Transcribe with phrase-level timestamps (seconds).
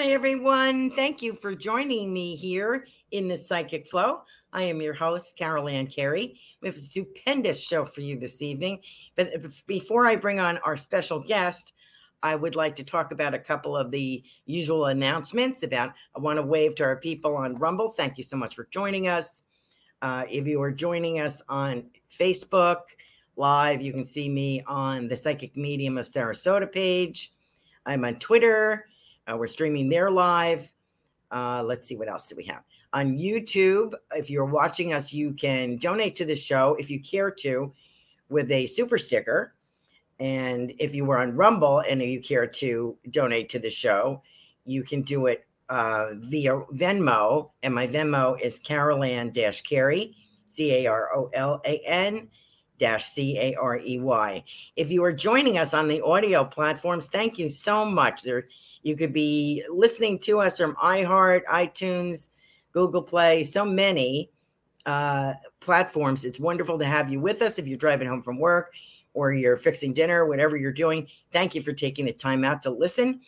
[0.00, 0.90] Hi, everyone.
[0.92, 4.22] Thank you for joining me here in the Psychic Flow.
[4.50, 6.40] I am your host, Carolan Carey.
[6.62, 8.80] We have a stupendous show for you this evening.
[9.14, 9.30] But
[9.66, 11.74] before I bring on our special guest,
[12.22, 16.38] I would like to talk about a couple of the usual announcements about I want
[16.38, 17.90] to wave to our people on Rumble.
[17.90, 19.42] Thank you so much for joining us.
[20.00, 22.80] Uh, if you are joining us on Facebook
[23.36, 27.34] Live, you can see me on the Psychic Medium of Sarasota page.
[27.84, 28.86] I'm on Twitter
[29.30, 30.72] uh, we're streaming there live.
[31.30, 33.94] Uh, let's see what else do we have on YouTube.
[34.12, 37.72] If you're watching us, you can donate to the show if you care to
[38.28, 39.54] with a super sticker.
[40.18, 44.22] And if you were on Rumble and you care to donate to the show,
[44.64, 47.50] you can do it uh, via Venmo.
[47.62, 50.16] And my Venmo is Carolan Dash Carey,
[50.46, 52.28] C A R O L A N
[52.78, 54.44] dash C A R E Y.
[54.74, 58.22] If you are joining us on the audio platforms, thank you so much.
[58.22, 58.48] There
[58.82, 62.30] you could be listening to us from iHeart, iTunes,
[62.72, 64.30] Google Play, so many
[64.86, 66.24] uh, platforms.
[66.24, 68.72] It's wonderful to have you with us if you're driving home from work
[69.12, 71.06] or you're fixing dinner, whatever you're doing.
[71.32, 73.20] Thank you for taking the time out to listen.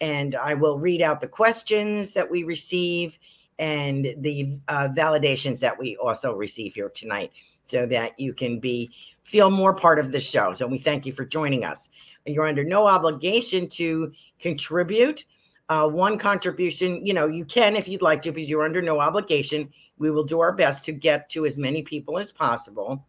[0.00, 3.18] And I will read out the questions that we receive
[3.58, 8.90] and the uh, validations that we also receive here tonight so that you can be
[9.24, 10.52] feel more part of the show.
[10.54, 11.88] So we thank you for joining us.
[12.26, 15.24] You're under no obligation to contribute.
[15.68, 19.00] Uh, one contribution, you know, you can if you'd like to, because you're under no
[19.00, 19.68] obligation.
[19.98, 23.04] We will do our best to get to as many people as possible.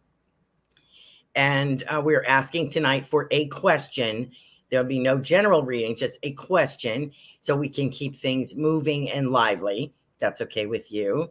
[1.34, 4.32] And uh, we're asking tonight for a question.
[4.70, 9.30] There'll be no general reading, just a question, so we can keep things moving and
[9.30, 9.94] lively.
[10.18, 11.30] That's okay with you.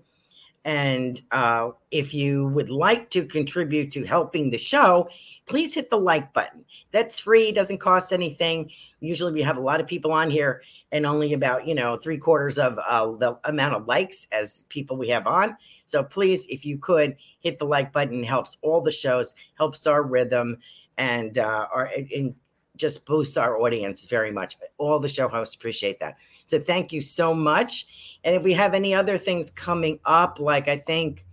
[0.67, 5.09] And uh, if you would like to contribute to helping the show,
[5.45, 6.65] please hit the like button.
[6.91, 8.71] That's free, doesn't cost anything.
[8.99, 10.61] Usually we have a lot of people on here
[10.91, 14.97] and only about, you know, three quarters of uh, the amount of likes as people
[14.97, 15.55] we have on.
[15.85, 20.03] So please, if you could hit the like button, helps all the shows, helps our
[20.03, 20.57] rhythm
[20.97, 22.35] and uh, our, and
[22.75, 24.57] just boosts our audience very much.
[24.77, 26.17] All the show hosts appreciate that.
[26.47, 27.85] So thank you so much.
[28.23, 31.25] And if we have any other things coming up, like I think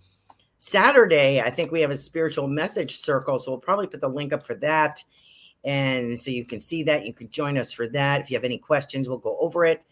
[0.58, 3.38] Saturday, I think we have a spiritual message circle.
[3.38, 5.02] So we'll probably put the link up for that.
[5.62, 7.06] And so you can see that.
[7.06, 8.20] You can join us for that.
[8.20, 9.82] If you have any questions, we'll go over it.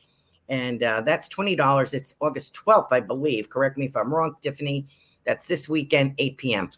[0.49, 1.95] And uh, that's $20.
[1.95, 3.49] It's August 12th, I believe.
[3.49, 4.87] Correct me if I'm wrong, Tiffany.
[5.25, 6.71] That's this weekend, 8 p.m.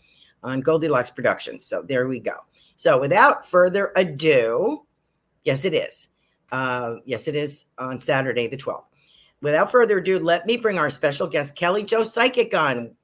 [0.42, 1.64] on Goldylocks Productions.
[1.64, 2.36] So there we go.
[2.76, 4.84] So without further ado,
[5.44, 6.10] yes, it is.
[6.52, 8.84] Uh, yes, it is on Saturday, the 12th.
[9.40, 12.94] Without further ado, let me bring our special guest, Kelly Jo Psychic, on.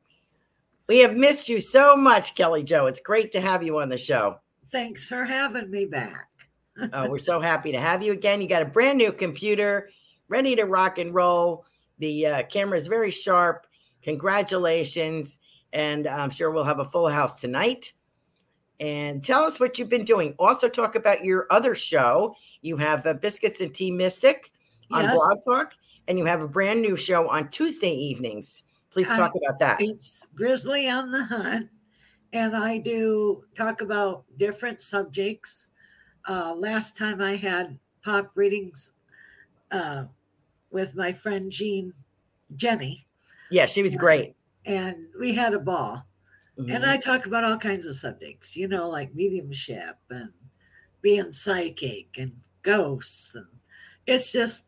[0.86, 2.86] We have missed you so much, Kelly Jo.
[2.86, 4.40] It's great to have you on the show.
[4.72, 6.28] Thanks for having me back.
[6.92, 8.40] uh, we're so happy to have you again.
[8.40, 9.90] You got a brand new computer
[10.28, 11.66] ready to rock and roll.
[11.98, 13.66] The uh, camera is very sharp.
[14.02, 15.38] Congratulations.
[15.72, 17.92] And I'm sure we'll have a full house tonight.
[18.80, 20.34] And tell us what you've been doing.
[20.38, 22.34] Also, talk about your other show.
[22.62, 24.50] You have uh, Biscuits and Tea Mystic
[24.90, 25.14] on Yes.
[25.14, 25.74] Blog Talk,
[26.08, 28.64] and you have a brand new show on Tuesday evenings.
[28.90, 29.80] Please talk about that.
[29.80, 31.68] It's Grizzly on the Hunt,
[32.32, 35.68] and I do talk about different subjects.
[36.28, 38.92] Uh, last time I had pop readings
[39.70, 40.04] uh,
[40.70, 41.92] with my friend Jean
[42.56, 43.06] Jenny,
[43.50, 44.34] Yeah, she was great.
[44.64, 46.04] and we had a ball.
[46.68, 46.88] And Mhm.
[46.88, 50.32] I talk about all kinds of subjects, you know, like mediumship and
[51.02, 53.34] being psychic and ghosts.
[53.34, 53.46] And
[54.06, 54.66] it's just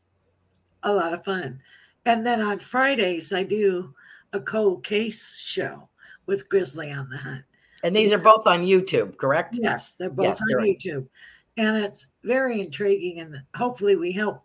[0.82, 1.60] a lot of fun.
[2.04, 3.94] And then on Fridays, I do
[4.32, 5.88] a cold case show
[6.26, 7.44] with Grizzly on the Hunt.
[7.84, 9.58] and these are both on YouTube, correct?
[9.60, 10.66] Yes, they're both Yes, on they're on.
[10.66, 11.08] YouTube.
[11.56, 13.18] And it's very intriguing.
[13.20, 14.44] And hopefully, we help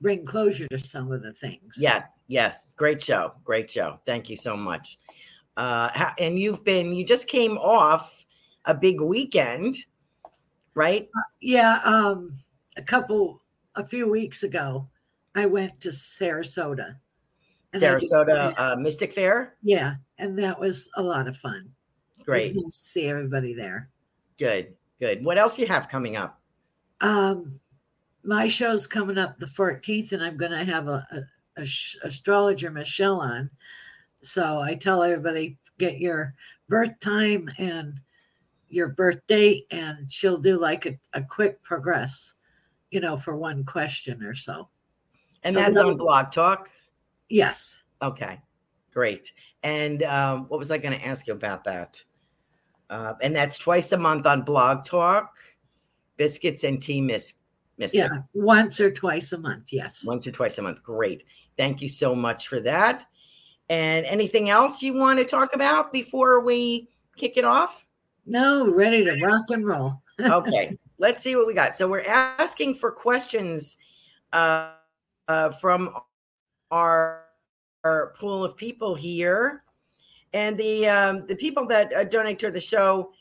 [0.00, 1.74] bring closure to some of the things.
[1.76, 2.72] Yes, yes.
[2.76, 3.34] Great show.
[3.44, 4.00] Great show.
[4.06, 4.98] Thank you so much.
[5.56, 8.24] Uh, and you've been, you just came off
[8.64, 9.76] a big weekend,
[10.74, 11.08] right?
[11.40, 11.80] Yeah.
[11.84, 12.34] Um,
[12.76, 13.42] a couple,
[13.74, 14.88] a few weeks ago,
[15.34, 16.96] I went to Sarasota.
[17.74, 19.56] Sarasota uh, Mystic Fair.
[19.62, 21.70] Yeah, and that was a lot of fun.
[22.24, 22.54] Great.
[22.54, 23.88] nice to see everybody there.
[24.38, 24.74] Good.
[25.00, 25.24] Good.
[25.24, 26.40] What else you have coming up?
[27.00, 27.58] Um,
[28.22, 31.96] my show's coming up the 14th, and I'm going to have a, a, a sh-
[32.04, 33.50] astrologer Michelle on.
[34.22, 36.34] So I tell everybody get your
[36.68, 38.00] birth time and
[38.68, 42.34] your birth date, and she'll do like a, a quick progress,
[42.90, 44.68] you know, for one question or so.
[45.42, 46.70] And So that's on Blog Talk.
[47.28, 47.84] Yes.
[48.00, 48.40] Okay.
[48.92, 49.32] Great.
[49.62, 52.02] And um, what was I going to ask you about that?
[52.90, 55.36] Uh, and that's twice a month on Blog Talk,
[56.16, 57.34] Biscuits and Tea Miss
[57.78, 57.98] Mystic.
[57.98, 58.18] Yeah.
[58.34, 59.72] Once or twice a month.
[59.72, 60.04] Yes.
[60.06, 60.82] once or twice a month.
[60.82, 61.24] Great.
[61.56, 63.06] Thank you so much for that.
[63.68, 67.84] And anything else you want to talk about before we kick it off?
[68.26, 70.00] No, ready to rock and roll.
[70.20, 71.74] Okay, let's see what we got.
[71.74, 73.78] So we're asking for questions
[74.32, 74.72] uh,
[75.26, 75.90] uh, from
[76.70, 77.24] our,
[77.82, 79.62] our pool of people here,
[80.32, 83.12] and the um, the people that uh, donate to the show.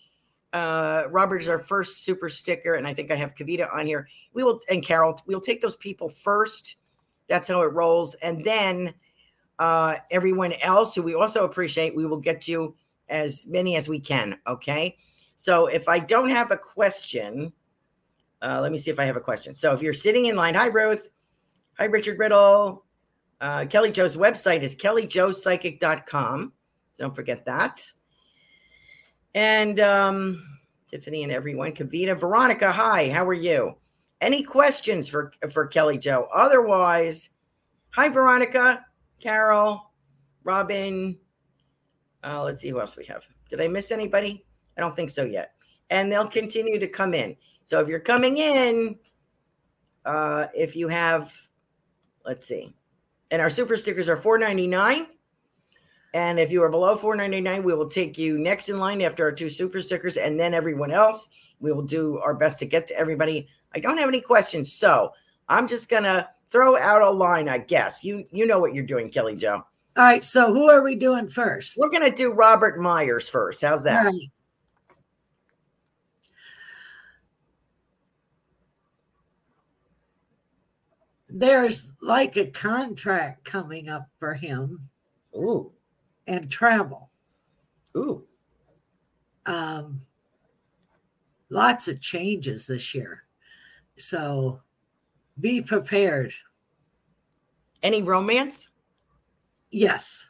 [0.54, 4.08] Uh, Robert is our first super sticker, and I think I have Kavita on here.
[4.34, 5.20] We will and Carol.
[5.26, 6.76] We'll take those people first.
[7.30, 8.94] That's how it rolls, and then
[9.62, 12.74] uh, everyone else who we also appreciate, we will get to
[13.10, 14.40] as many as we can.
[14.48, 14.98] Okay.
[15.36, 17.54] So if I don't have a question,
[18.42, 19.54] uh, let me see if I have a question.
[19.54, 21.10] So if you're sitting in line, hi Ruth,
[21.78, 22.86] hi Richard Riddle.
[23.40, 26.54] Uh, Kelly Jo's website is kellyjopsychic.com.
[26.94, 27.92] So don't forget that.
[29.36, 33.76] And um, Tiffany and everyone, Kavita, Veronica, hi, how are you?
[34.22, 36.28] Any questions for for Kelly Jo?
[36.34, 37.30] Otherwise,
[37.92, 38.86] hi Veronica,
[39.22, 39.92] Carol,
[40.44, 41.18] Robin.
[42.24, 43.24] Uh, let's see who else we have.
[43.50, 44.46] Did I miss anybody?
[44.78, 45.54] I don't think so yet.
[45.90, 47.36] And they'll continue to come in.
[47.66, 48.98] So if you're coming in,
[50.06, 51.34] uh, if you have,
[52.26, 52.74] let's see,
[53.30, 55.08] and our super stickers are $4.99.
[56.14, 59.32] And if you are below $4.99, we will take you next in line after our
[59.32, 61.30] two super stickers, and then everyone else.
[61.60, 63.48] We will do our best to get to everybody.
[63.74, 65.14] I don't have any questions, so
[65.48, 67.50] I'm just gonna throw out a line.
[67.50, 69.64] I guess you you know what you're doing, Kelly Jo.
[69.98, 70.24] All right.
[70.24, 71.78] So who are we doing first?
[71.78, 73.62] We're gonna do Robert Myers first.
[73.62, 74.06] How's that?
[74.06, 74.32] Right.
[81.30, 84.82] There's like a contract coming up for him
[85.36, 85.72] Ooh,
[86.28, 87.10] and travel.
[87.96, 88.26] ooh.
[89.46, 90.02] Um,
[91.50, 93.24] lots of changes this year.
[93.98, 94.60] So
[95.42, 96.34] be prepared.
[97.84, 98.68] Any romance?
[99.72, 100.30] Yes.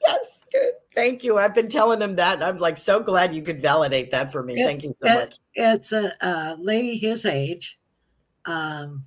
[0.00, 0.72] Yes, good.
[0.94, 1.38] Thank you.
[1.38, 2.42] I've been telling him that.
[2.42, 4.60] I'm like so glad you could validate that for me.
[4.60, 5.34] It- Thank you so it- much.
[5.54, 7.78] It's a, a lady his age.
[8.44, 9.06] Um,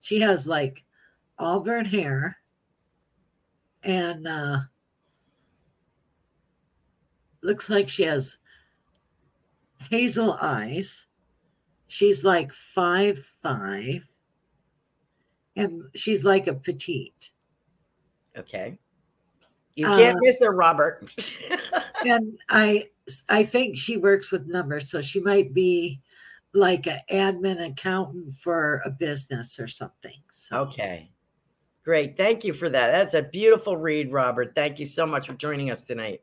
[0.00, 0.82] she has like
[1.38, 2.36] auburn hair
[3.84, 4.58] and uh,
[7.42, 8.38] looks like she has
[9.90, 11.06] hazel eyes.
[11.88, 14.06] She's like five five,
[15.56, 17.30] and she's like a petite.
[18.36, 18.78] Okay.
[19.76, 21.08] You can't Uh, miss her, Robert.
[22.04, 22.86] And I
[23.28, 26.00] I think she works with numbers, so she might be
[26.52, 30.20] like an admin accountant for a business or something.
[30.32, 30.62] So.
[30.62, 31.10] Okay.
[31.84, 32.16] Great.
[32.16, 32.90] Thank you for that.
[32.92, 34.54] That's a beautiful read, Robert.
[34.54, 36.22] Thank you so much for joining us tonight.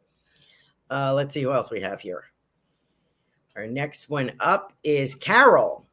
[0.90, 2.26] Uh, let's see who else we have here.
[3.56, 5.86] Our next one up is Carol.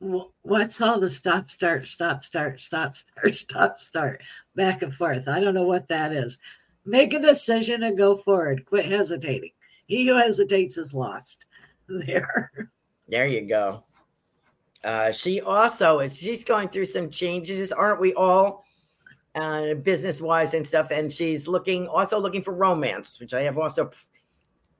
[0.00, 4.22] What's all the stop, start, stop, start, stop, start, stop, start,
[4.54, 5.26] back and forth?
[5.26, 6.38] I don't know what that is.
[6.84, 8.64] Make a decision and go forward.
[8.64, 9.50] Quit hesitating.
[9.86, 11.44] He who hesitates is lost.
[11.90, 12.70] There.
[13.08, 13.82] There you go.
[14.84, 18.66] Uh, she also is she's going through some changes, aren't we all?
[19.34, 20.90] Uh, business wise and stuff.
[20.90, 23.90] And she's looking also looking for romance, which I have also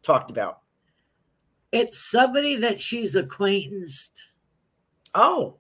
[0.03, 0.61] talked about.
[1.73, 4.28] It's somebody that she's acquaintanced.
[5.15, 5.57] Oh.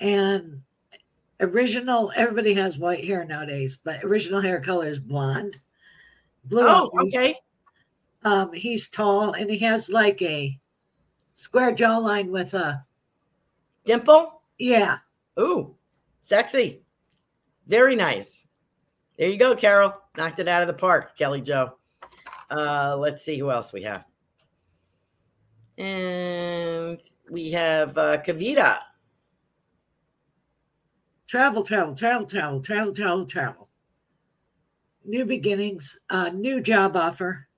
[0.00, 0.62] And
[1.40, 5.58] original, everybody has white hair nowadays, but original hair color is blonde.
[6.44, 7.06] Blue oh, eyes.
[7.06, 7.36] okay.
[8.24, 10.58] Um, he's tall and he has like a
[11.32, 12.84] square jawline with a
[13.84, 14.42] dimple.
[14.58, 14.98] Yeah.
[15.38, 15.74] Ooh,
[16.20, 16.82] sexy.
[17.66, 18.46] Very nice.
[19.18, 19.94] There you go, Carol.
[20.16, 21.74] Knocked it out of the park, Kelly Jo.
[22.50, 24.04] Uh, let's see who else we have.
[25.78, 27.00] And
[27.32, 28.78] we have uh, Kavita.
[31.26, 33.70] Travel, travel, travel, travel, travel, travel, travel.
[35.06, 37.48] New beginnings, uh, new job offer.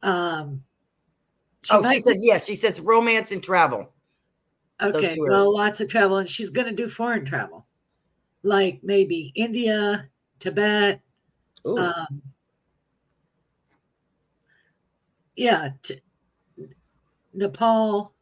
[0.00, 0.62] Um,
[1.62, 3.92] she oh, she says, yeah, she says romance and travel.
[4.80, 7.66] Okay, well, lots of travel, and she's going to do foreign travel,
[8.44, 10.08] like maybe India,
[10.38, 11.00] Tibet.
[11.66, 12.22] Um,
[15.34, 16.00] yeah, t-
[17.32, 18.13] Nepal,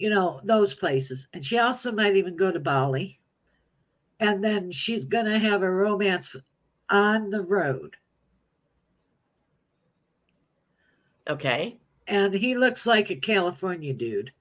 [0.00, 1.28] you know, those places.
[1.34, 3.20] And she also might even go to Bali.
[4.18, 6.34] And then she's going to have a romance
[6.88, 7.96] on the road.
[11.28, 11.78] Okay.
[12.08, 14.32] And he looks like a California dude.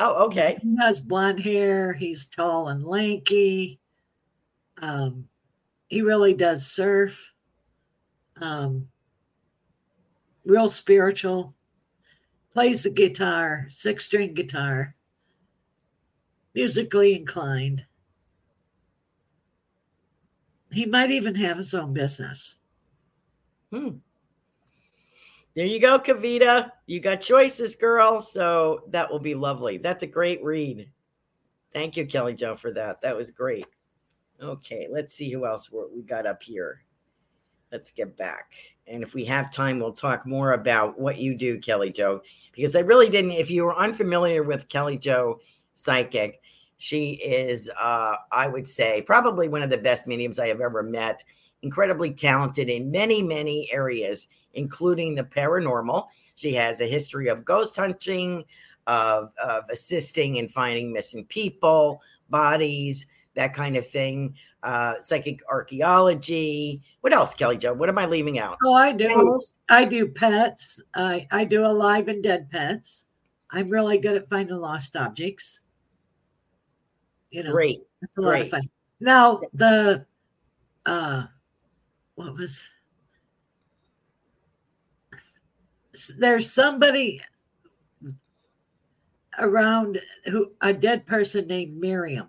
[0.00, 0.58] Oh, okay.
[0.60, 1.92] He has blonde hair.
[1.92, 3.78] He's tall and lanky.
[4.82, 5.28] Um,
[5.86, 7.32] he really does surf.
[8.40, 8.88] Um,
[10.44, 11.54] real spiritual.
[12.52, 14.94] Plays the guitar, six string guitar.
[16.54, 17.84] Musically inclined.
[20.72, 22.56] He might even have his own business.
[23.72, 23.98] Hmm.
[25.54, 26.70] There you go, Kavita.
[26.86, 28.20] You got choices, girl.
[28.20, 29.78] So that will be lovely.
[29.78, 30.90] That's a great read.
[31.72, 33.02] Thank you, Kelly Jo, for that.
[33.02, 33.66] That was great.
[34.40, 36.82] Okay, let's see who else we got up here.
[37.70, 38.52] Let's get back.
[38.86, 42.22] And if we have time, we'll talk more about what you do, Kelly Jo,
[42.52, 43.32] because I really didn't.
[43.32, 45.40] If you were unfamiliar with Kelly Jo
[45.74, 46.40] Psychic,
[46.78, 50.82] she is, uh, I would say, probably one of the best mediums I have ever
[50.82, 51.24] met.
[51.62, 56.06] Incredibly talented in many, many areas including the paranormal.
[56.34, 58.44] She has a history of ghost hunting,
[58.86, 64.34] of, of assisting in finding missing people, bodies, that kind of thing.
[64.62, 66.82] Uh, psychic archaeology.
[67.02, 67.72] What else, Kelly Jo?
[67.72, 68.58] What am I leaving out?
[68.64, 69.04] Oh, I do.
[69.04, 69.52] Animals?
[69.70, 70.82] I do pets.
[70.94, 73.04] I, I do alive and dead pets.
[73.50, 75.60] I'm really good at finding lost objects.
[77.30, 77.78] You know, great.
[78.00, 78.38] That's a great.
[78.38, 78.70] lot of fun.
[79.00, 80.06] Now the
[80.86, 81.24] uh
[82.14, 82.66] what was
[86.18, 87.20] there's somebody
[89.38, 92.28] around who a dead person named Miriam.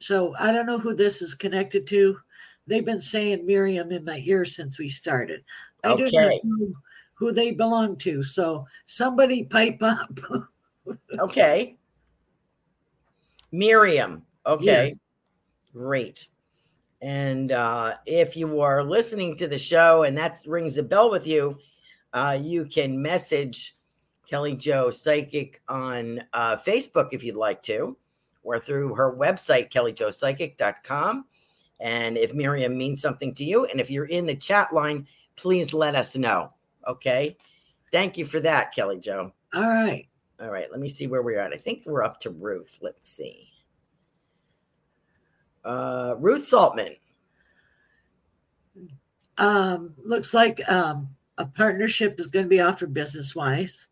[0.00, 2.18] So I don't know who this is connected to.
[2.66, 5.42] They've been saying Miriam in my ear since we started.
[5.84, 6.10] I okay.
[6.10, 6.72] do not know
[7.14, 8.22] who they belong to.
[8.22, 10.18] So somebody pipe up.
[11.18, 11.76] okay.
[13.50, 14.22] Miriam.
[14.46, 14.64] Okay.
[14.64, 14.96] Yes.
[15.72, 16.28] Great.
[17.00, 21.26] And uh, if you are listening to the show and that rings a bell with
[21.26, 21.58] you,
[22.12, 23.74] uh, you can message
[24.28, 27.96] Kelly Jo Psychic on uh, Facebook if you'd like to,
[28.48, 31.26] or through her website, kellyjopsychic.com.
[31.80, 35.74] And if Miriam means something to you, and if you're in the chat line, please
[35.74, 36.54] let us know.
[36.86, 37.36] Okay.
[37.92, 39.32] Thank you for that, Kelly Jo.
[39.54, 40.08] All right.
[40.40, 40.70] All right.
[40.70, 41.52] Let me see where we're at.
[41.52, 42.78] I think we're up to Ruth.
[42.80, 43.50] Let's see.
[45.62, 46.96] Uh, Ruth Saltman.
[49.36, 53.88] Um, looks like um, a partnership is going to be offered business wise.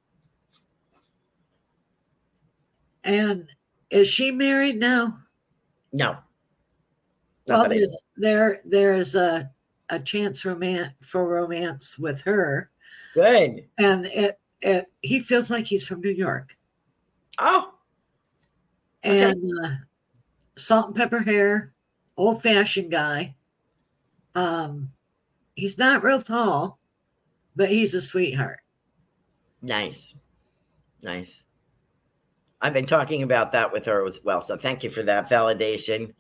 [3.05, 3.49] And
[3.91, 5.19] is she married now?
[5.93, 6.19] No.
[7.47, 9.51] Well, there's there there's a
[9.89, 12.71] a chance romance for romance with her.
[13.15, 13.67] Good.
[13.79, 16.57] And it it he feels like he's from New York.
[17.39, 17.75] Oh.
[19.03, 19.71] And uh,
[20.57, 21.73] salt and pepper hair,
[22.17, 23.37] old fashioned guy.
[24.35, 24.89] Um,
[25.55, 26.81] he's not real tall
[27.57, 28.61] but he's a sweetheart.
[29.63, 30.15] Nice.
[31.03, 31.43] Nice.
[32.61, 34.41] I've been talking about that with her as well.
[34.41, 36.15] So thank you for that validation.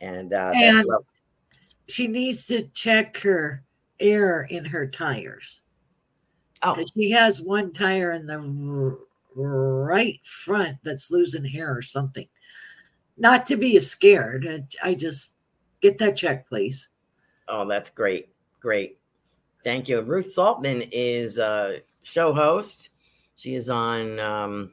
[0.00, 0.86] And, uh, And-
[1.88, 3.62] She needs to check her
[4.00, 5.62] air in her tires.
[6.62, 8.98] oh, She has one tire in the r-
[9.36, 12.26] right front that's losing air or something.
[13.16, 14.66] Not to be scared.
[14.82, 15.34] I- just
[15.80, 16.88] get that checked, please.
[17.48, 18.30] oh, that's great.
[18.58, 18.98] Great.
[19.62, 20.00] Thank you.
[20.00, 22.90] Ruth Saltman is a show host.
[23.36, 24.72] She is on um,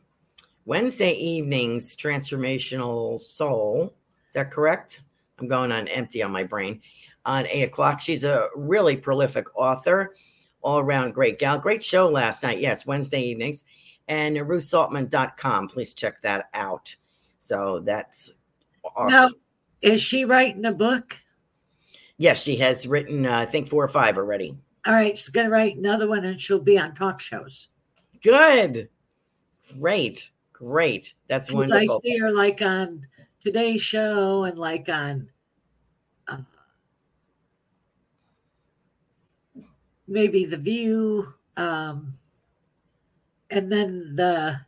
[0.65, 3.93] Wednesday evenings, Transformational Soul.
[4.29, 5.01] Is that correct?
[5.39, 6.81] I'm going on empty on my brain.
[7.25, 8.01] On eight o'clock.
[8.01, 10.15] She's a really prolific author,
[10.61, 11.57] all around great gal.
[11.57, 12.59] Great show last night.
[12.59, 13.63] Yeah, it's Wednesday evenings.
[14.07, 15.69] And ruthsaltman.com.
[15.69, 16.95] Please check that out.
[17.39, 18.33] So that's
[18.95, 19.09] awesome.
[19.09, 19.29] Now,
[19.81, 21.19] is she writing a book?
[22.17, 24.57] Yes, she has written, uh, I think, four or five already.
[24.85, 27.69] All right, she's going to write another one and she'll be on talk shows.
[28.21, 28.89] Good.
[29.79, 30.29] Great.
[30.63, 31.13] Great.
[31.27, 32.01] That's Because I wonderful.
[32.01, 33.07] see her like on
[33.39, 35.31] Today's Show and like on
[36.27, 36.41] uh,
[40.07, 41.33] maybe The View.
[41.57, 42.13] Um,
[43.49, 44.65] and then the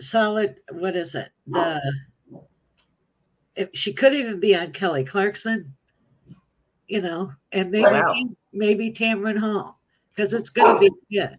[0.00, 1.32] solid, what is it?
[1.46, 1.80] The
[3.56, 5.76] if she could even be on Kelly Clarkson,
[6.86, 8.14] you know, and maybe Wow.
[8.52, 9.80] maybe Tamron Hall
[10.14, 11.38] because it's going to be good.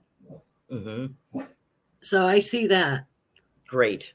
[0.69, 1.15] hmm
[2.01, 3.07] So I see that.
[3.73, 4.13] Great.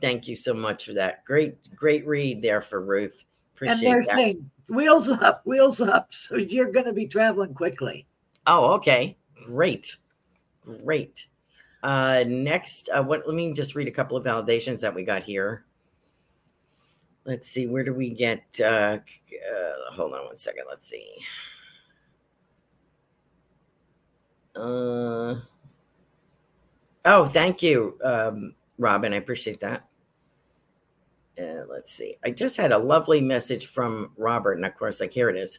[0.00, 1.26] Thank you so much for that.
[1.26, 3.26] Great, great read there for Ruth.
[3.54, 4.14] Appreciate and they're that.
[4.14, 6.14] saying wheels up, wheels up.
[6.14, 8.06] So you're going to be traveling quickly.
[8.46, 9.18] oh, okay.
[9.44, 9.94] Great.
[10.64, 11.26] Great.
[11.82, 13.26] Uh, next, uh, what?
[13.26, 15.66] Let me just read a couple of validations that we got here.
[17.26, 17.66] Let's see.
[17.66, 18.42] Where do we get?
[18.58, 20.64] Uh, uh, hold on one second.
[20.66, 21.06] Let's see.
[24.56, 25.36] Uh,
[27.04, 29.12] oh, thank you, um, Robin.
[29.12, 29.86] I appreciate that.
[31.38, 32.16] Uh, let's see.
[32.24, 35.58] I just had a lovely message from Robert, and of course, like here it is.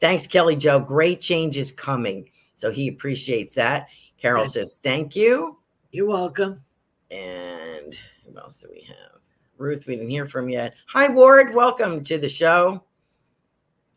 [0.00, 0.80] Thanks, Kelly Jo.
[0.80, 2.30] Great changes coming.
[2.54, 3.88] So he appreciates that.
[4.18, 4.52] Carol Good.
[4.52, 5.58] says, Thank you.
[5.92, 6.56] You're welcome.
[7.10, 7.94] And
[8.24, 9.20] who else do we have?
[9.58, 10.74] Ruth, we didn't hear from yet.
[10.88, 11.54] Hi, Ward.
[11.54, 12.84] Welcome to the show.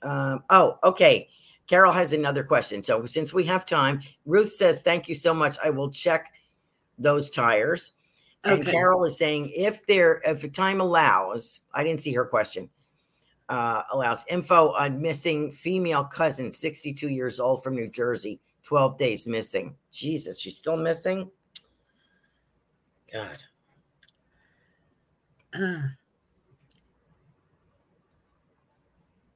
[0.02, 1.30] Um, oh, okay.
[1.68, 2.84] Carol has another question.
[2.84, 5.58] So since we have time, Ruth says, Thank you so much.
[5.64, 6.34] I will check
[6.98, 7.94] those tires.
[8.46, 12.70] And Carol is saying, if there, if time allows, I didn't see her question,
[13.50, 19.28] uh, allows info on missing female cousin, 62 years old from New Jersey, 12 days
[19.28, 19.76] missing.
[19.92, 21.30] Jesus, she's still missing?
[23.12, 23.38] God.
[25.54, 25.82] Uh,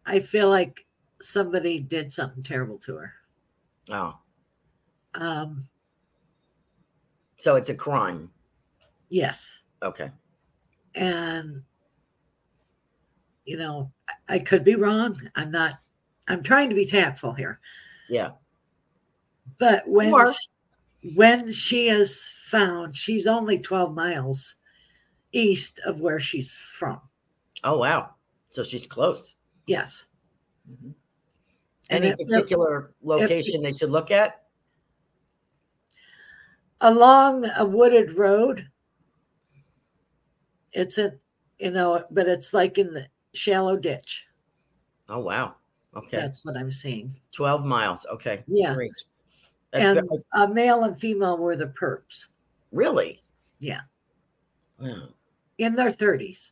[0.05, 0.85] I feel like
[1.21, 3.13] somebody did something terrible to her.
[3.91, 4.17] Oh,
[5.13, 5.63] Um,
[7.37, 8.31] so it's a crime.
[9.09, 9.59] Yes.
[9.83, 10.11] Okay.
[10.95, 11.63] And,
[13.45, 15.15] you know, I- I could be wrong.
[15.35, 15.79] I'm not,
[16.27, 17.59] I'm trying to be tactful here.
[18.09, 18.31] Yeah.
[19.59, 20.33] But when, You are.
[20.33, 20.47] sh-
[21.15, 24.55] when she is found, she's only 12 miles
[25.31, 26.99] east of where she's from.
[27.63, 28.15] Oh, wow.
[28.49, 29.35] So she's close.
[29.67, 30.05] Yes.
[30.69, 30.93] Mhm.
[31.89, 34.43] Any if particular location they should look at?
[36.81, 38.69] along a wooded road.
[40.77, 41.13] It's a,
[41.57, 44.25] you know, but it's like in the shallow ditch.
[45.09, 45.55] Oh, wow.
[45.95, 46.17] Okay.
[46.17, 47.13] That's what I'm seeing.
[47.31, 48.05] 12 miles.
[48.11, 48.43] Okay.
[48.47, 48.75] Yeah.
[48.75, 48.91] Great.
[49.71, 52.27] That's And a male and female were the perps
[52.71, 53.23] really?
[53.59, 53.81] Yeah.
[54.79, 55.09] Wow.
[55.57, 56.51] in their 30s.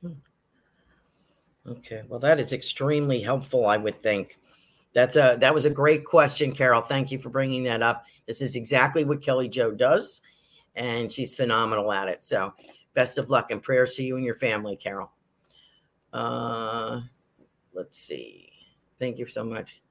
[0.00, 0.12] Hmm.
[1.66, 2.02] Okay.
[2.08, 4.38] Well, that is extremely helpful, I would think.
[4.94, 6.80] That's a that was a great question, Carol.
[6.80, 8.04] Thank you for bringing that up.
[8.26, 10.22] This is exactly what Kelly Jo does,
[10.76, 12.24] and she's phenomenal at it.
[12.24, 12.52] So,
[12.94, 15.10] best of luck and prayers to you and your family, Carol.
[16.12, 17.00] Uh,
[17.72, 18.52] let's see.
[18.98, 19.82] Thank you so much.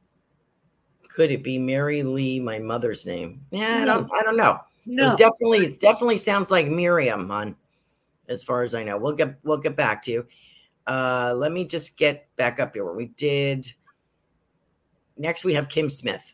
[1.09, 3.41] Could it be Mary Lee, my mother's name?
[3.51, 4.09] Yeah, I don't.
[4.13, 4.59] I don't know.
[4.85, 7.55] No, It's definitely it definitely sounds like Miriam on
[8.27, 8.97] as far as I know.
[8.97, 10.27] We'll get we'll get back to you.
[10.87, 13.71] Uh let me just get back up here where we did
[15.15, 16.33] next we have Kim Smith.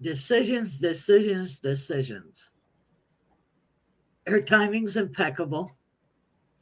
[0.00, 2.50] Decisions, decisions, decisions.
[4.28, 5.72] Her timing's impeccable.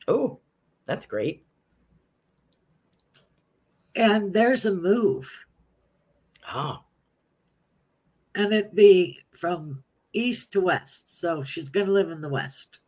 [0.09, 0.41] Oh,
[0.87, 1.47] that's great.
[3.97, 5.45] And there's a move.
[6.49, 6.85] Oh,
[8.37, 11.19] And it'd be from east to west.
[11.19, 12.79] So she's going to live in the west.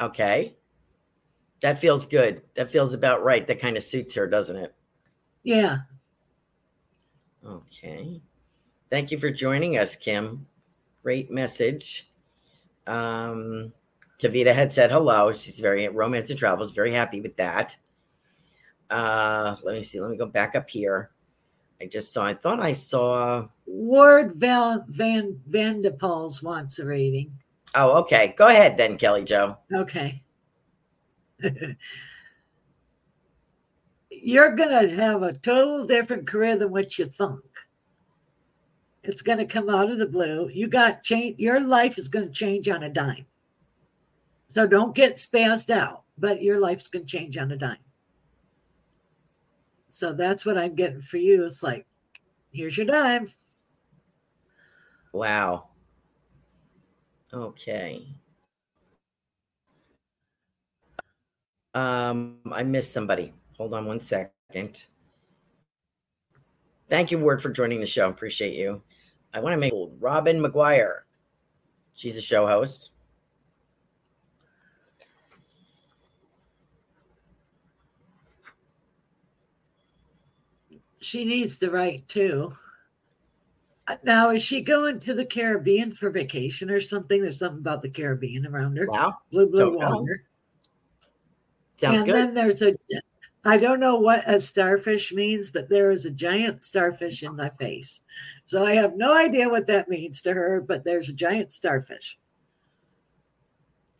[0.00, 0.56] okay.
[1.60, 2.42] That feels good.
[2.56, 3.46] That feels about right.
[3.46, 4.74] That kind of suits her, doesn't it?
[5.44, 5.82] Yeah.
[7.44, 8.22] Okay.
[8.92, 10.46] Thank you for joining us, Kim.
[11.02, 12.10] Great message.
[12.86, 13.72] Um,
[14.20, 15.32] Kavita had said hello.
[15.32, 17.78] She's very romance and travels, very happy with that.
[18.90, 19.98] Uh, let me see.
[19.98, 21.08] Let me go back up here.
[21.80, 22.26] I just saw.
[22.26, 23.48] I thought I saw.
[23.64, 27.32] Ward Van Van Vandepals wants a rating.
[27.74, 28.34] Oh, okay.
[28.36, 29.56] Go ahead then, Kelly Jo.
[29.72, 30.22] Okay.
[34.10, 37.40] You're gonna have a total different career than what you think.
[39.04, 40.48] It's gonna come out of the blue.
[40.48, 41.38] You got change.
[41.38, 43.26] Your life is gonna change on a dime.
[44.48, 46.02] So don't get spazzed out.
[46.18, 47.78] But your life's gonna change on a dime.
[49.88, 51.44] So that's what I'm getting for you.
[51.44, 51.86] It's like,
[52.52, 53.28] here's your dime.
[55.12, 55.68] Wow.
[57.32, 58.06] Okay.
[61.74, 63.32] Um, I missed somebody.
[63.56, 64.86] Hold on one second.
[66.88, 68.08] Thank you, Ward, for joining the show.
[68.08, 68.82] Appreciate you.
[69.34, 71.00] I want to make old Robin McGuire.
[71.94, 72.92] She's a show host.
[81.00, 82.52] She needs to write too.
[83.88, 87.20] Uh, Now, is she going to the Caribbean for vacation or something?
[87.20, 88.86] There's something about the Caribbean around her.
[88.86, 89.18] Wow.
[89.30, 89.96] Blue, blue Don't know.
[89.98, 90.24] water.
[91.72, 91.96] Sounds good.
[91.98, 92.14] and good.
[92.14, 92.74] then there's a,
[93.44, 97.50] I don't know what a starfish means, but there is a giant starfish in my
[97.58, 98.00] face.
[98.44, 102.18] So I have no idea what that means to her, but there's a giant starfish.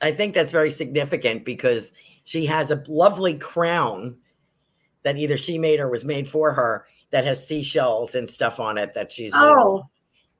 [0.00, 1.92] I think that's very significant because
[2.24, 4.16] she has a lovely crown
[5.02, 8.78] that either she made or was made for her that has seashells and stuff on
[8.78, 9.32] it that she's.
[9.34, 9.84] Oh,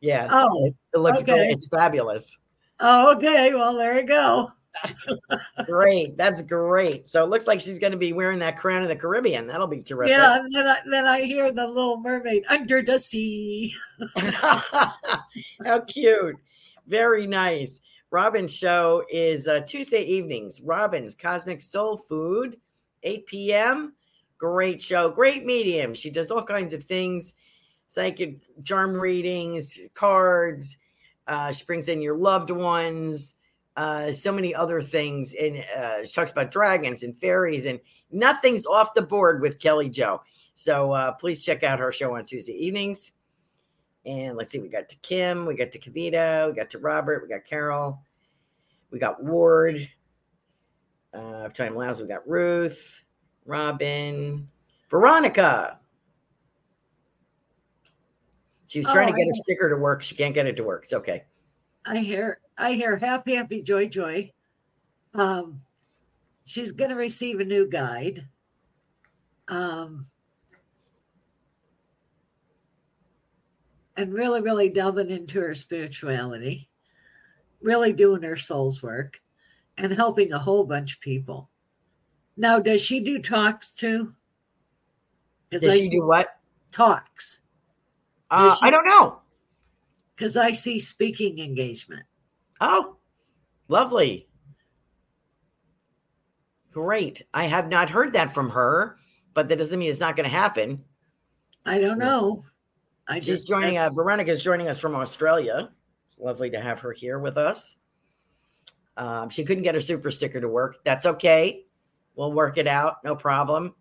[0.00, 1.32] yeah oh, it, it looks okay.
[1.32, 2.36] great it's fabulous
[2.82, 3.54] oh, okay.
[3.54, 4.52] Well, there you go.
[5.66, 7.08] Great that's great.
[7.08, 9.46] So it looks like she's going to be wearing that crown in the caribbean.
[9.46, 10.10] That'll be terrific.
[10.10, 13.74] Yeah, and then I, then I hear the little mermaid under the sea.
[14.16, 16.36] how cute.
[16.86, 17.80] Very nice.
[18.10, 20.60] Robin's show is uh, tuesday evenings.
[20.60, 22.58] Robin's cosmic soul food
[23.02, 23.94] 8 p.m
[24.42, 25.94] great show great medium.
[25.94, 27.34] She does all kinds of things
[27.86, 30.78] psychic charm readings cards
[31.28, 33.36] uh, she brings in your loved ones
[33.76, 37.80] uh, so many other things and uh, she talks about dragons and fairies and
[38.10, 40.20] nothing's off the board with kelly jo
[40.54, 43.12] so uh, please check out her show on tuesday evenings
[44.04, 47.22] and let's see we got to kim we got to kavita we got to robert
[47.22, 48.02] we got carol
[48.90, 49.88] we got ward
[51.14, 53.06] uh, if time allows we got ruth
[53.44, 54.48] Robin,
[54.90, 55.78] Veronica.
[58.66, 60.02] She was trying Oh, to get I her sticker to work.
[60.02, 60.84] She can't get it to work.
[60.84, 61.24] It's okay.
[61.84, 64.32] I hear I hear happy, happy, joy, joy.
[65.14, 65.62] Um,
[66.44, 68.26] she's gonna receive a new guide.
[69.48, 70.06] Um,
[73.96, 76.68] and really, really delving into her spirituality,
[77.60, 79.20] really doing her soul's work,
[79.76, 81.50] and helping a whole bunch of people.
[82.36, 84.14] Now, does she do talks too?
[85.50, 86.38] Does I she do what?
[86.72, 87.42] talks.
[88.30, 89.20] Uh, I don't know.
[90.22, 92.04] Because I see speaking engagement.
[92.60, 92.98] Oh,
[93.66, 94.28] lovely.
[96.70, 97.22] Great.
[97.34, 98.98] I have not heard that from her,
[99.34, 100.84] but that doesn't mean it's not going to happen.
[101.66, 102.44] I don't know.
[103.08, 105.70] I She's just joining uh, Veronica's joining us from Australia.
[106.06, 107.78] It's lovely to have her here with us.
[108.96, 110.84] Um, she couldn't get her super sticker to work.
[110.84, 111.64] That's okay.
[112.14, 113.02] We'll work it out.
[113.02, 113.74] No problem.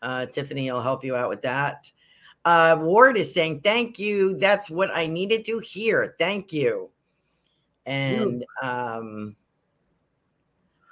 [0.00, 1.90] Uh, Tiffany will help you out with that.
[2.44, 4.36] Uh, Ward is saying, Thank you.
[4.36, 6.14] That's what I needed to hear.
[6.18, 6.90] Thank you.
[7.86, 9.36] And um,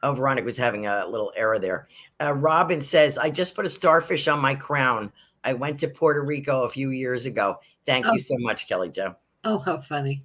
[0.03, 1.89] oh, Veronica was having a little error there.
[2.21, 5.13] Uh, Robin says, I just put a starfish on my crown.
[5.45, 7.59] I went to Puerto Rico a few years ago.
[7.87, 8.13] Thank Oh.
[8.13, 9.15] you so much, Kelly Jo.
[9.45, 10.23] Oh, how funny.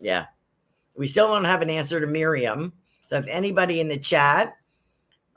[0.00, 0.26] Yeah.
[0.96, 2.72] We still don't have an answer to Miriam.
[3.06, 4.56] So if anybody in the chat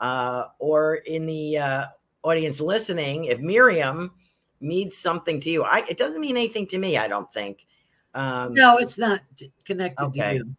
[0.00, 1.84] uh, or in the uh,
[2.22, 4.12] audience listening, if Miriam
[4.60, 7.66] means something to you, I, it doesn't mean anything to me, I don't think.
[8.14, 9.20] Um, No, it's not
[9.64, 10.38] connected Okay.
[10.38, 10.56] to you.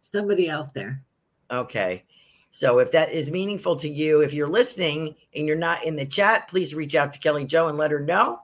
[0.00, 1.02] Somebody out there.
[1.50, 2.04] Okay.
[2.50, 6.06] So if that is meaningful to you, if you're listening and you're not in the
[6.06, 8.40] chat, please reach out to Kelly Jo and let her know.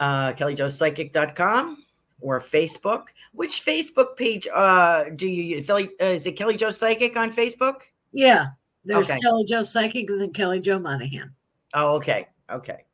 [0.00, 1.84] Uh, KellyJoPsychic.com
[2.20, 3.04] or Facebook.
[3.32, 5.70] Which Facebook page uh, do you use?
[5.70, 7.82] Uh, is it Kelly Jo Psychic on Facebook?
[8.12, 8.46] Yeah.
[8.84, 9.20] There's Okay.
[9.20, 11.34] Kelly Jo Psychic and then Kelly Jo Monaghan.
[11.74, 12.28] Oh, okay.
[12.50, 12.84] Okay.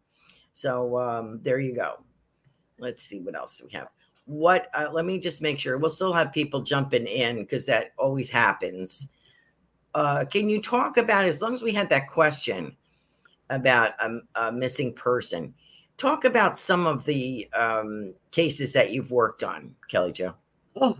[0.57, 2.05] So um, there you go.
[2.79, 3.89] Let's see what else we have.
[4.27, 7.93] What, uh, let me just make sure we'll still have people jumping in because that
[7.99, 9.09] always happens.
[9.95, 12.77] uh, can you talk about as long as we had that question
[13.51, 15.55] about a, a missing person?
[15.97, 20.35] Talk about some of the um, cases that you've worked on, Kelly Jo.
[20.77, 20.99] Oh,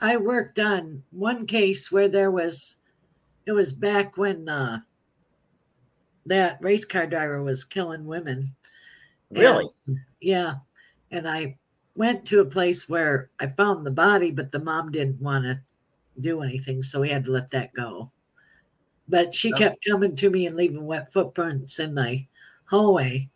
[0.00, 2.78] I worked on one case where there was,
[3.44, 4.80] it was back when uh,
[6.24, 8.54] that race car driver was killing women.
[9.30, 9.66] Really?
[9.86, 10.54] And, yeah.
[11.10, 11.56] And I
[11.94, 15.60] went to a place where I found the body, but the mom didn't want to
[16.20, 16.82] do anything.
[16.82, 18.10] So we had to let that go.
[19.08, 19.56] But she Oh.
[19.56, 22.26] kept coming to me and leaving wet footprints in my
[22.66, 23.28] hallway.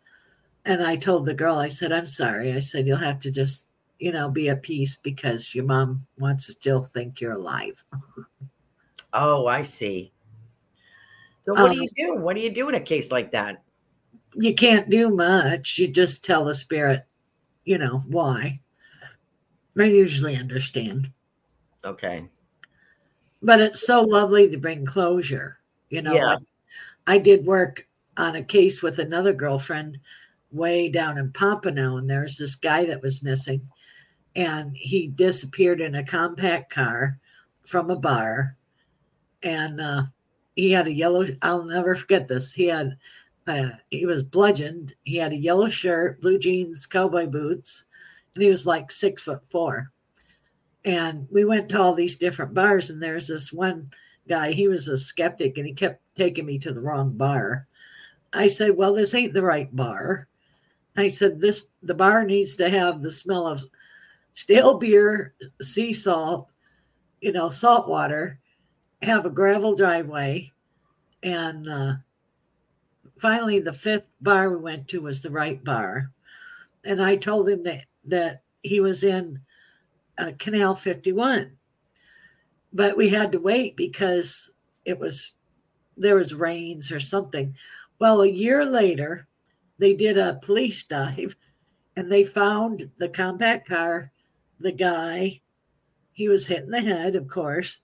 [0.65, 2.53] And I told the girl, I said, I'm sorry.
[2.53, 3.67] I said, you'll have to just,
[3.99, 7.83] you know, be at peace because your mom wants to still think you're alive.
[9.13, 10.11] Oh, I see.
[11.41, 12.15] So what do Um, you do?
[12.21, 13.62] What do you do in a case like that?
[14.35, 15.77] You can't do much.
[15.77, 17.05] You just tell the spirit,
[17.65, 18.59] you know, why.
[19.77, 21.11] I usually understand.
[21.85, 22.29] Okay.
[23.41, 26.25] but it's so lovely to bring closure you know Yeah.
[26.35, 26.39] like,
[27.07, 29.99] i did work on a case with another girlfriend
[30.51, 33.61] way down in pompano and there's this guy that was missing
[34.35, 37.19] and he disappeared in a compact car
[37.65, 38.55] from a bar
[39.41, 40.03] and uh,
[40.55, 42.95] he had a yellow i'll never forget this he had
[43.47, 44.95] uh, he was bludgeoned.
[45.03, 47.85] He had a yellow shirt blue jeans cowboy boots
[48.35, 49.91] and he was like six foot four.
[50.85, 53.91] And we went to all these different bars and there's this one
[54.27, 57.67] guy he was a skeptic and he kept taking me to the wrong bar.
[58.33, 60.27] I said well this ain't the right bar.
[60.95, 63.63] I said this the bar needs to have the smell of
[64.35, 66.51] stale beer sea salt
[67.21, 68.39] you know salt water
[69.01, 70.51] have a gravel driveway
[71.21, 71.93] and uh,
[73.23, 76.11] finally the fifth bar we went to was the right bar
[76.83, 79.39] and i told him that that he was in
[80.17, 81.51] uh, Canal 51.
[82.71, 84.51] But we had to wait because
[84.85, 85.33] it was
[85.95, 87.55] there was rains or something.
[87.99, 89.27] Well, a year later,
[89.77, 91.35] they did a police dive
[91.95, 94.11] and they found the compact car,
[94.59, 95.41] the guy,
[96.13, 97.81] he was hit in the head, of course.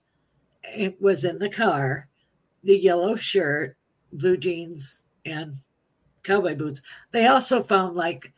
[0.64, 2.08] It was in the car,
[2.64, 3.76] the yellow shirt,
[4.12, 5.54] blue jeans, and
[6.22, 6.82] cowboy boots.
[7.12, 8.32] They also found like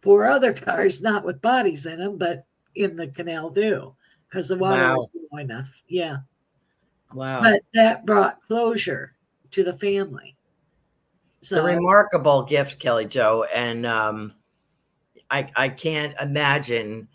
[0.00, 3.94] four other cars, not with bodies in them, but in the canal too,
[4.28, 4.96] because the water Wow.
[4.96, 5.70] was low enough.
[5.88, 6.18] Yeah.
[7.12, 7.42] Wow.
[7.42, 9.14] But that brought closure
[9.52, 10.36] to the family.
[11.40, 13.44] it's a remarkable gift, Kelly Jo.
[13.54, 14.34] And um,
[15.30, 17.08] I, I can't imagine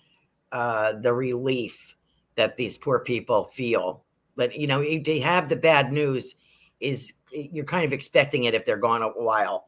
[0.51, 1.95] uh, the relief
[2.35, 4.03] that these poor people feel.
[4.35, 6.35] But, you know, to have the bad news
[6.79, 9.67] is you're kind of expecting it if they're gone a while.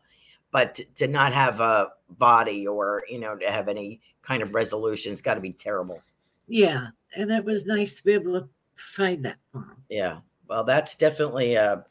[0.51, 5.13] But to, not have a body or, you know, to have any kind of resolution,
[5.13, 6.01] it's got to be terrible.
[6.47, 6.87] yeah.
[7.15, 9.75] And it was nice to be able to find that for him.
[9.89, 10.19] Yeah.
[10.47, 11.85] Well, that's definitely a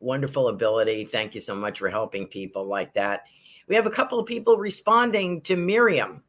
[0.00, 1.04] wonderful ability.
[1.04, 3.24] Thank you so much for helping people like that.
[3.68, 6.22] We have a couple of people responding to Miriam.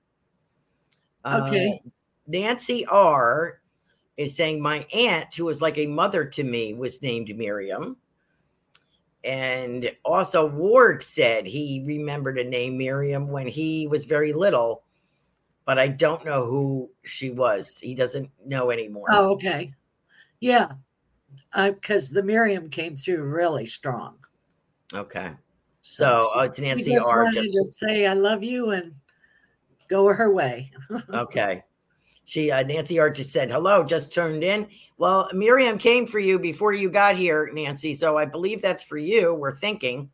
[1.25, 1.81] Okay.
[1.85, 1.89] Uh,
[2.27, 3.61] Nancy R
[4.17, 7.97] is saying, My aunt, who was like a mother to me, was named Miriam.
[9.27, 14.83] And also, Ward said he remembered a name Miriam when he was very little,
[15.65, 17.77] but I don't know who she was.
[17.77, 19.07] He doesn't know anymore.
[19.11, 19.73] Oh, okay.
[20.39, 20.71] Yeah.
[21.53, 24.15] Because the Miriam came through really strong.
[24.93, 25.31] Okay.
[25.81, 27.29] So uh, it's Nancy R.
[27.33, 28.93] Just, to say, I love you and
[29.89, 30.71] go her way.
[31.13, 31.63] okay.
[32.27, 33.09] She uh, Nancy R.
[33.09, 33.85] just said hello.
[33.85, 34.67] Just turned in.
[34.97, 37.93] Well, Miriam came for you before you got here, Nancy.
[37.93, 39.33] So I believe that's for you.
[39.33, 40.09] We're thinking.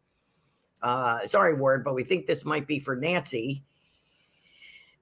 [0.84, 3.64] Uh, sorry, Ward, but we think this might be for Nancy.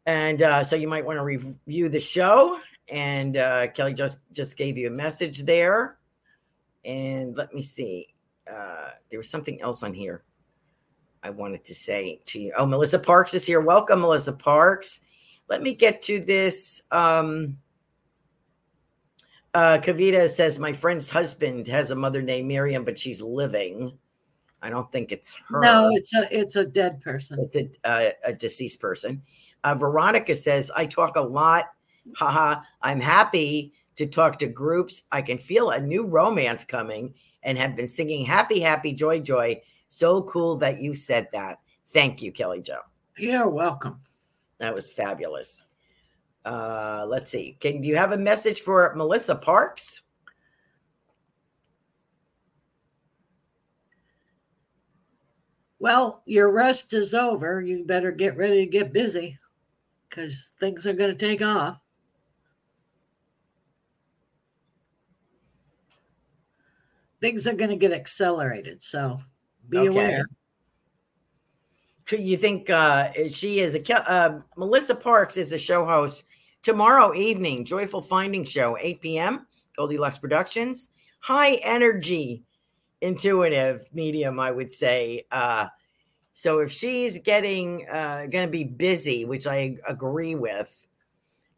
[0.05, 2.57] And uh, so you might want to review the show.
[2.89, 5.97] And uh, Kelly just just gave you a message there.
[6.85, 8.07] And let me see.
[8.49, 10.23] Uh, there was something else on here.
[11.23, 12.53] I wanted to say to you.
[12.55, 13.59] Oh, Melissa Parks is here.
[13.59, 15.01] Welcome, Melissa Parks.
[15.51, 16.81] Let me get to this.
[16.91, 17.57] Um,
[19.53, 23.97] uh, Kavita says, My friend's husband has a mother named Miriam, but she's living.
[24.61, 25.59] I don't think it's her.
[25.59, 27.37] No, it's a it's a dead person.
[27.41, 29.23] It's a, uh, a deceased person.
[29.65, 31.65] Uh, Veronica says, I talk a lot.
[32.15, 32.61] Haha.
[32.81, 35.03] I'm happy to talk to groups.
[35.11, 39.61] I can feel a new romance coming and have been singing happy, happy, joy, joy.
[39.89, 41.59] So cool that you said that.
[41.91, 42.77] Thank you, Kelly Jo.
[43.17, 43.99] You're welcome.
[44.61, 45.63] That was fabulous.
[46.45, 47.57] Uh, let's see.
[47.59, 50.03] Can do you have a message for Melissa Parks?
[55.79, 57.59] Well, your rest is over.
[57.59, 59.39] You better get ready to get busy
[60.07, 61.79] because things are going to take off.
[67.21, 68.81] things are going to get accelerated.
[68.83, 69.19] So
[69.69, 69.87] be Okay.
[69.87, 70.25] aware.
[72.11, 76.23] You think uh, she is a uh, Melissa Parks is a show host
[76.61, 79.47] tomorrow evening, Joyful Finding Show, 8 p.m.
[79.77, 80.89] Goldylocks Productions.
[81.19, 82.43] High energy,
[83.01, 85.25] intuitive medium, I would say.
[85.31, 85.67] Uh,
[86.33, 90.87] so if she's getting uh, going to be busy, which I agree with,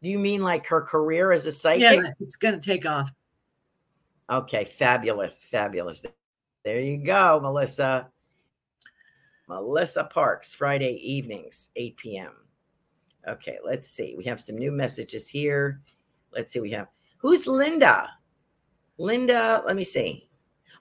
[0.02, 2.02] do you mean like her career as a psychic?
[2.02, 3.10] Yeah, it's going to take off.
[4.28, 6.04] Okay, fabulous, fabulous.
[6.64, 8.08] There you go, Melissa.
[9.48, 12.32] Melissa Parks, Friday evenings, 8 p.m.
[13.26, 14.14] Okay, let's see.
[14.16, 15.80] We have some new messages here.
[16.32, 16.60] Let's see.
[16.60, 18.10] We have who's Linda?
[18.98, 20.28] Linda, let me see.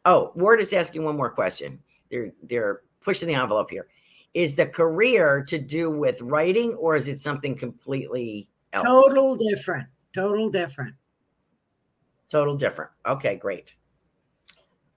[0.05, 1.79] Oh, Ward is asking one more question.
[2.11, 3.87] They're they're pushing the envelope here.
[4.33, 8.83] Is the career to do with writing or is it something completely else?
[8.83, 9.87] Total different.
[10.13, 10.95] Total different.
[12.29, 12.91] Total different.
[13.05, 13.75] Okay, great.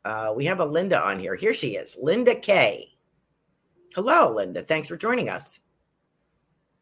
[0.04, 1.34] Uh, we have a Linda on here.
[1.34, 2.95] Here she is, Linda K.
[3.94, 4.62] Hello, Linda.
[4.62, 5.60] Thanks for joining us.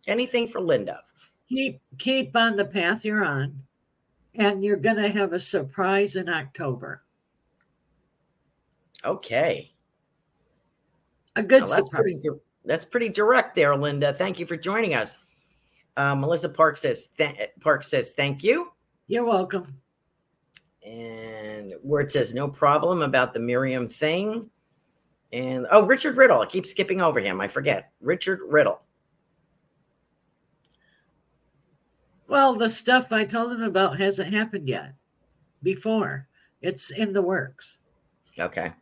[0.07, 1.01] Anything for Linda?
[1.49, 3.63] Keep keep on the path you're on,
[4.35, 7.03] and you're going to have a surprise in October.
[9.05, 9.73] Okay.
[11.37, 12.03] A good Now, that's surprise.
[12.03, 12.21] pretty.
[12.65, 14.13] That's pretty direct there, Linda.
[14.13, 15.19] Thank you for joining us.
[15.97, 17.09] Uh, Melissa Park says.
[17.19, 18.73] Th- Park says thank you,
[19.07, 19.67] You're welcome.
[20.85, 24.51] and Ward says no problem about the Miriam thing.
[25.35, 26.43] And oh, Richard Riddle.
[26.43, 27.41] I keep skipping over him.
[27.41, 27.91] I forget.
[28.01, 28.81] Richard Riddle.
[32.29, 34.95] Well, the stuff I told him about hasn't happened yet.
[35.65, 36.29] Before
[36.63, 37.79] it's in the works.
[38.39, 38.73] Okay.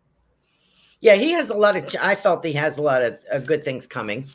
[1.01, 1.97] Yeah, he has a lot of.
[2.01, 4.29] I felt he has a lot of uh, good things coming.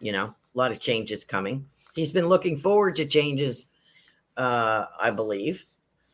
[0.00, 1.66] You know, a lot of changes coming.
[1.94, 3.66] He's been looking forward to changes,
[4.36, 5.64] uh, I believe.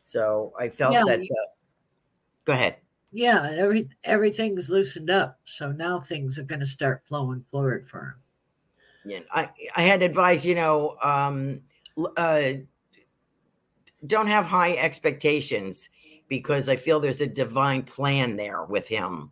[0.03, 1.19] So I felt Yeah, that.
[1.19, 1.49] Uh,
[2.45, 2.75] go ahead.
[3.11, 7.99] Yeah, every everything's loosened up, so now things are going to start flowing forward for
[7.99, 9.11] him.
[9.11, 11.61] Yeah, I I had advised you know, um,
[12.17, 12.51] uh,
[14.05, 15.89] don't have high expectations
[16.27, 19.31] because I feel there's a divine plan there with him.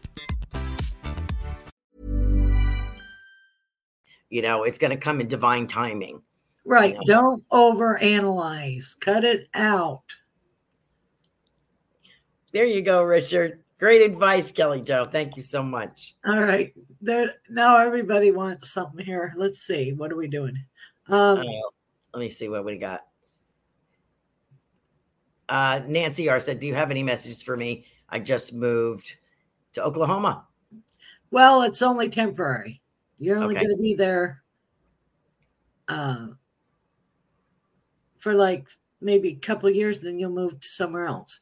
[4.31, 6.23] You know, it's going to come in divine timing.
[6.65, 6.95] Right.
[6.95, 7.15] Yeah.
[7.15, 8.99] Don't overanalyze.
[8.99, 10.03] Cut it out.
[12.53, 13.63] There you go, Richard.
[13.77, 15.05] Great advice, Kelly Jo.
[15.05, 16.15] Thank you so much.
[16.25, 16.73] All right.
[17.01, 19.33] There now everybody wants something here.
[19.37, 19.91] Let's see.
[19.93, 20.55] What are we doing?
[21.09, 21.43] Um Uh,
[22.13, 23.01] let me see what we got.
[25.49, 27.85] Uh, Nancy R said, Do you have any messages for me?
[28.07, 29.17] I just moved
[29.73, 30.45] to Oklahoma.
[31.31, 32.80] well, it's only temporary.
[33.21, 33.65] You're only Okay.
[33.67, 34.43] gonna be there
[35.87, 36.27] uh
[38.17, 38.67] for like
[38.99, 41.39] maybe a couple years, then you'll move to somewhere else.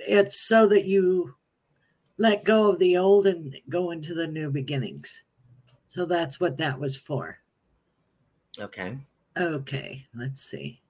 [0.00, 1.34] It's so that you
[2.18, 5.24] let go of the old and go into the new beginnings.
[5.86, 7.38] So that's what that was for.
[8.58, 8.98] Okay.
[9.36, 10.82] Okay, let's see.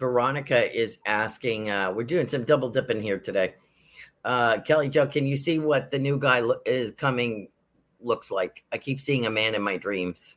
[0.00, 3.54] Veronica is asking, uh, we're doing some double dipping here today.
[4.24, 7.48] Uh, Kelly Jo, can you see what the new guy lo- is coming
[8.04, 8.64] looks like?
[8.72, 10.36] I keep seeing a man in my dreams.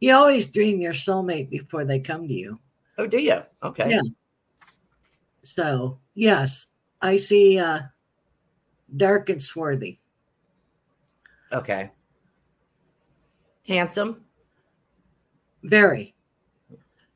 [0.00, 2.58] You always dream your soulmate before they come to you.
[2.98, 3.42] Oh, do you?
[3.62, 3.90] Okay.
[3.90, 4.02] Yeah.
[5.42, 6.68] So, yes,
[7.00, 7.82] I see uh
[8.96, 10.00] dark and swarthy.
[11.52, 11.90] Okay.
[13.66, 14.24] Handsome.
[15.62, 16.14] Very.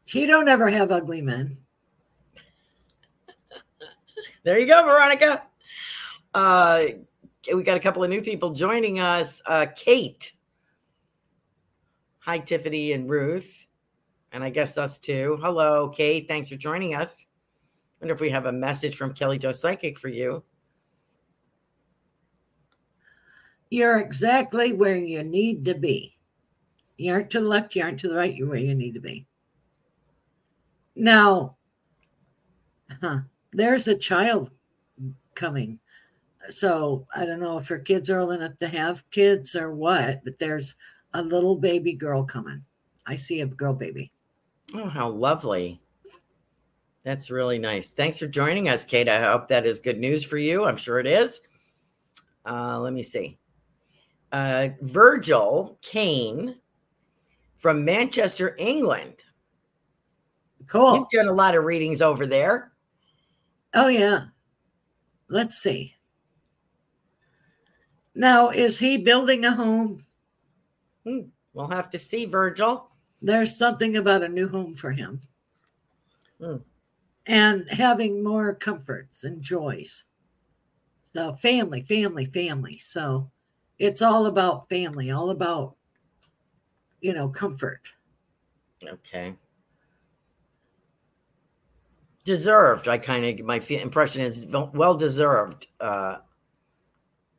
[0.04, 1.56] She don't ever have ugly men.
[4.44, 5.42] There you go, Veronica.
[6.32, 6.84] Uh,
[7.54, 9.40] we got a couple of new people joining us.
[9.46, 10.32] Uh, Kate.
[12.20, 13.66] Hi, Tiffany and Ruth.
[14.32, 15.38] And I guess us too.
[15.40, 16.26] Hello, Kate.
[16.26, 17.26] Thanks for joining us.
[18.00, 20.42] wonder if we have a message from Kelly Jo Psychic for you.
[23.70, 26.16] You're exactly where you need to be.
[26.96, 29.00] You aren't to the left, you aren't to the right, you're where you need to
[29.00, 29.26] be.
[30.94, 31.56] Now,
[33.00, 33.20] huh,
[33.52, 34.50] there's a child
[35.34, 35.78] coming.
[36.50, 40.20] So I don't know if her kids are old enough to have kids or what,
[40.24, 40.74] but there's
[41.14, 42.62] a little baby girl coming.
[43.06, 44.12] I see a girl baby.
[44.74, 45.80] Oh, how lovely.
[47.04, 47.92] That's really nice.
[47.92, 49.08] Thanks for joining us, Kate.
[49.08, 50.64] I hope that is good news for you.
[50.64, 51.40] I'm sure it is.
[52.44, 53.38] Uh, let me see.
[54.32, 56.56] Uh, Virgil Kane
[57.54, 59.14] from Manchester, England.
[60.66, 60.96] Cool.
[60.96, 62.72] You've done a lot of readings over there.
[63.72, 64.24] Oh, yeah.
[65.28, 65.94] Let's see.
[68.16, 70.02] Now, is he building a home?
[71.04, 71.28] Hmm.
[71.52, 72.88] We'll have to see, Virgil.
[73.20, 75.20] There's something about a new home for him.
[76.40, 76.56] Hmm.
[77.26, 80.04] And having more comforts and joys.
[81.14, 82.78] So, family, family, family.
[82.78, 83.30] So,
[83.78, 85.76] it's all about family, all about,
[87.02, 87.82] you know, comfort.
[88.82, 89.34] Okay.
[92.24, 92.88] Deserved.
[92.88, 96.16] I kind of, my impression is well deserved, uh,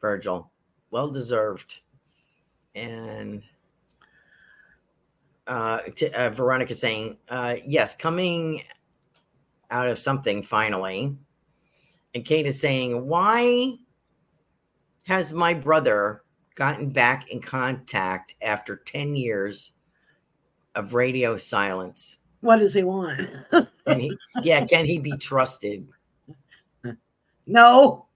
[0.01, 0.51] Virgil.
[0.91, 1.79] Well deserved.
[2.75, 3.43] And
[5.47, 8.63] uh, t- uh, Veronica saying, uh, yes, coming
[9.71, 11.15] out of something finally.
[12.13, 13.77] And Kate is saying, why
[15.05, 16.23] has my brother
[16.55, 19.73] gotten back in contact after 10 years
[20.75, 22.19] of radio silence?
[22.41, 23.27] What does he want?
[23.85, 25.87] He, yeah, can he be trusted?
[27.45, 28.06] no.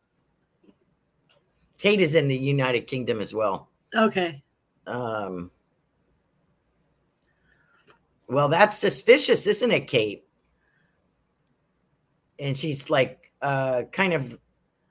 [1.82, 3.70] Kate is in the United Kingdom as well.
[3.96, 4.44] Okay.
[4.86, 5.50] Um,
[8.28, 10.24] well, that's suspicious, isn't it, Kate?
[12.38, 14.38] And she's like, uh, kind of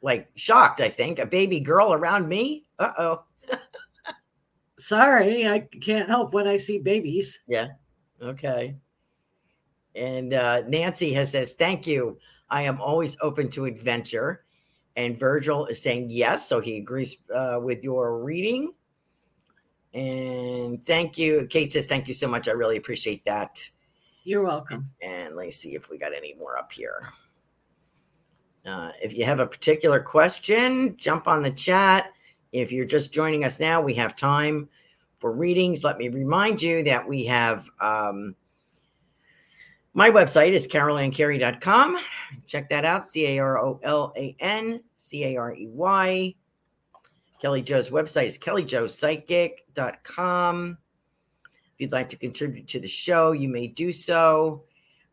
[0.03, 1.21] like shocked, I think.
[1.21, 2.67] A baby girl around me?
[2.81, 3.25] Uh oh.
[4.77, 7.39] Sorry, I can't help when I see babies.
[7.47, 7.69] Yeah.
[8.21, 8.75] Okay.
[9.95, 12.19] And uh, Nancy has says, "Thank you.
[12.49, 14.45] I am always open to adventure."
[14.97, 18.73] And Virgil is saying yes, so he agrees uh, with your reading.
[19.95, 22.49] And thank you, Kate says, "Thank you so much.
[22.49, 23.69] I really appreciate that."
[24.25, 24.91] You're welcome.
[25.03, 27.09] And let's see if we got any more up here.
[28.67, 32.13] Uh, if you have a particular question, jump on the chat.
[32.53, 34.69] If you're just joining us now, we have time
[35.19, 35.83] for readings.
[35.83, 38.35] Let me remind you that we have um,
[39.95, 41.99] my website is carolancarey.com.
[42.47, 43.07] Check that out.
[43.07, 46.35] C A R O L A N C A R E Y.
[47.41, 50.79] Kelly Jo's website is kellyjopsychic.com.
[51.45, 54.65] If you'd like to contribute to the show, you may do so.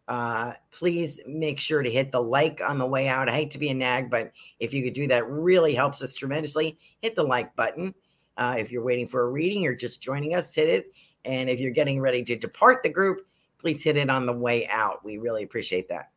[0.07, 3.29] Uh, please make sure to hit the like on the way out.
[3.29, 6.15] I hate to be a nag, but if you could do that, really helps us
[6.15, 6.77] tremendously.
[7.01, 7.93] Hit the like button.
[8.37, 10.93] Uh, if you're waiting for a reading or just joining us, hit it.
[11.25, 13.26] And if you're getting ready to depart the group,
[13.59, 15.03] please hit it on the way out.
[15.03, 16.11] We really appreciate that.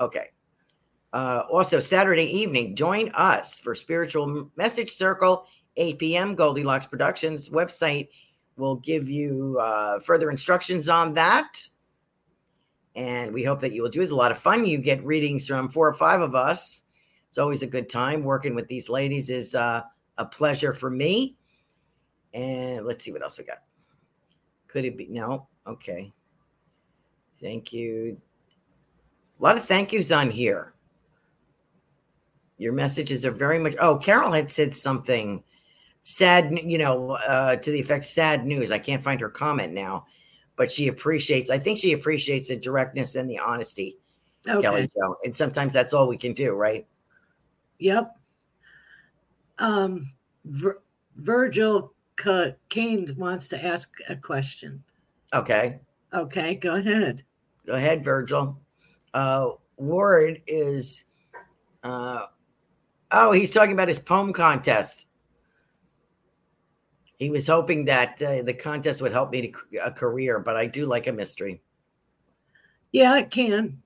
[0.00, 0.28] Okay.
[1.12, 6.36] Uh, also, Saturday evening, join us for Spiritual Message Circle, 8 p.m.
[6.36, 8.08] Goldylocks Productions website
[8.56, 11.66] will give you uh, further instructions on that.
[12.94, 14.02] And we hope that you will do.
[14.02, 14.66] It's a lot of fun.
[14.66, 16.82] You get readings from four or five of us.
[17.28, 18.22] It's always a good time.
[18.22, 19.82] Working with these ladies is uh,
[20.18, 21.36] a pleasure for me.
[22.34, 23.58] And let's see what else we got.
[24.68, 25.06] Could it be?
[25.08, 25.48] No.
[25.66, 26.12] Okay.
[27.42, 28.16] Thank you.
[29.38, 30.72] A lot of thank yous on here.
[32.58, 33.74] Your messages are very much.
[33.80, 35.42] Oh, Carol had said something
[36.04, 38.70] sad, you know, uh, to the effect sad news.
[38.70, 40.06] I can't find her comment now,
[40.56, 43.98] but she appreciates, I think she appreciates the directness and the honesty,
[44.48, 44.62] Okay.
[44.62, 45.16] Kelly Jo.
[45.24, 46.86] And sometimes that's all we can do, right?
[47.80, 48.16] Yep.
[49.58, 50.08] Um,
[50.44, 50.80] Vir-
[51.16, 54.82] Virgil Ca- Kane wants to ask a question.
[55.34, 55.80] Okay.
[56.14, 57.24] Okay, go ahead.
[57.66, 58.60] Go ahead, Virgil.
[59.14, 61.04] Uh, Ward is,
[61.82, 62.26] uh,
[63.10, 65.06] oh, he's talking about his poem contest.
[67.18, 70.66] He was hoping that uh, the contest would help me to a career, but I
[70.66, 71.62] do like a mystery.
[72.90, 73.80] Yeah, it can.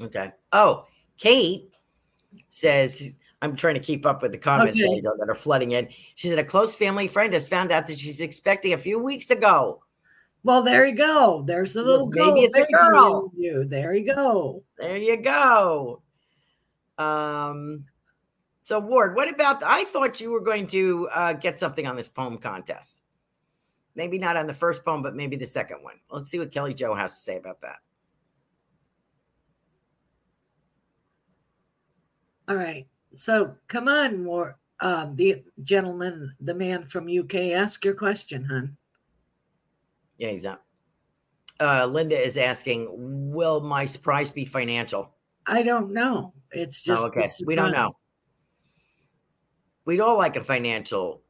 [0.00, 0.30] Okay.
[0.52, 0.86] Oh,
[1.18, 1.70] Kate
[2.48, 5.00] says, I'm trying to keep up with the comments Okay.
[5.00, 5.88] That are flooding in.
[6.14, 9.30] She said, a close family friend has found out that she's expecting a few weeks
[9.30, 9.82] ago.
[10.42, 11.42] Well, there you go.
[11.46, 13.30] There's the little Maybe it's a girl.
[13.36, 13.64] You.
[13.64, 14.62] There you go.
[14.78, 16.02] There you go.
[16.96, 17.84] Um,
[18.62, 19.62] so Ward, what about?
[19.62, 23.02] I thought you were going to uh, get something on this poem contest.
[23.94, 25.96] Maybe not on the first poem, but maybe the second one.
[26.10, 27.76] Let's see what Kelly Jo has to say about that.
[32.48, 32.86] All right.
[33.14, 34.54] So come on, Ward.
[34.80, 38.76] um, the gentleman, the man from UK, ask your question, hon.
[40.20, 40.62] Yeah, he's not.
[41.58, 42.88] Uh, Linda is asking,
[43.32, 45.14] will my surprise be financial?
[45.46, 46.34] I don't know.
[46.52, 47.26] It's just oh, okay.
[47.46, 47.92] We don't know.
[49.86, 51.22] We'd all like a financial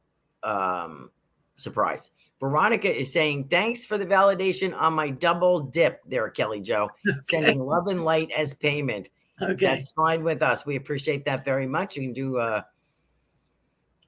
[0.43, 1.09] um,
[1.55, 2.11] surprise.
[2.41, 6.89] Veronica is saying, thanks for the validation on my double dip there, Kelly Jo.
[7.07, 7.19] Okay.
[7.23, 9.07] Sending love and light as payment.
[9.41, 9.65] Okay.
[9.65, 10.65] That's fine with us.
[10.65, 11.95] We appreciate that very much.
[11.95, 12.61] You can do uh,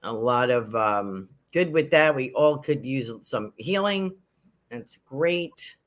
[0.03, 2.13] a lot of um, good with that.
[2.13, 4.13] We all could use some healing.
[4.73, 5.77] That's great.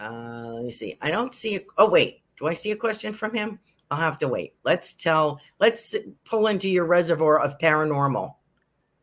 [0.00, 0.96] Uh, let me see.
[1.02, 1.56] I don't see.
[1.56, 2.22] A, oh, wait.
[2.38, 3.58] Do I see a question from him?
[3.90, 4.54] I'll have to wait.
[4.64, 5.40] Let's tell.
[5.60, 5.94] Let's
[6.24, 8.34] pull into your reservoir of paranormal.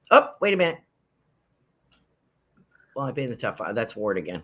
[0.09, 0.79] Oh, wait a minute.
[2.95, 3.75] Well, I've been in the top five.
[3.75, 4.41] That's Ward again.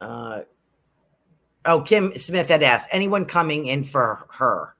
[0.00, 0.40] Uh,
[1.64, 4.74] oh, Kim Smith had asked anyone coming in for her,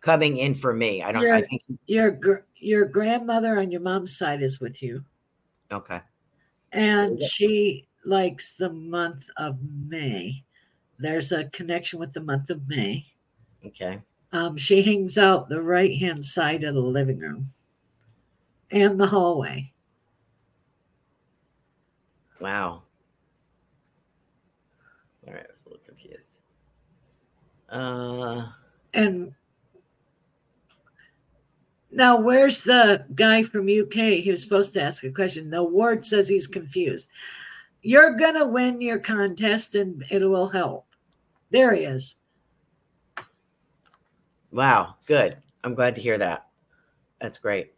[0.00, 1.02] coming in for me.
[1.02, 1.22] I don't.
[1.22, 5.04] Your, I think your your grandmother on your mom's side is with you.
[5.72, 6.00] Okay.
[6.72, 10.44] And she likes the month of May.
[10.98, 13.06] There's a connection with the month of May.
[13.66, 14.00] Okay.
[14.32, 17.46] Um, she hangs out the right hand side of the living room
[18.70, 19.72] and the hallway.
[22.40, 22.82] Wow.
[25.26, 26.30] All right, I was a little confused.
[27.68, 28.48] Uh,
[28.94, 29.32] and
[31.92, 34.20] now, where's the guy from UK?
[34.22, 35.50] He was supposed to ask a question.
[35.50, 37.08] The ward says he's confused.
[37.82, 40.86] You're gonna win your contest, and it will help.
[41.50, 42.16] There he is.
[44.52, 45.36] Wow, good.
[45.64, 46.46] I'm glad to hear that.
[47.20, 47.72] That's great.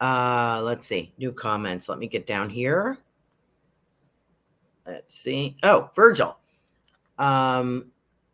[0.00, 1.12] Uh, let's see.
[1.18, 1.88] New comments.
[1.88, 2.98] Let me get down here.
[4.86, 5.56] Let's see.
[5.62, 6.36] Oh, Virgil
[7.18, 7.86] um,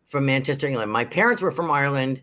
[0.07, 0.91] from Manchester, England.
[0.91, 2.23] My parents were from Ireland.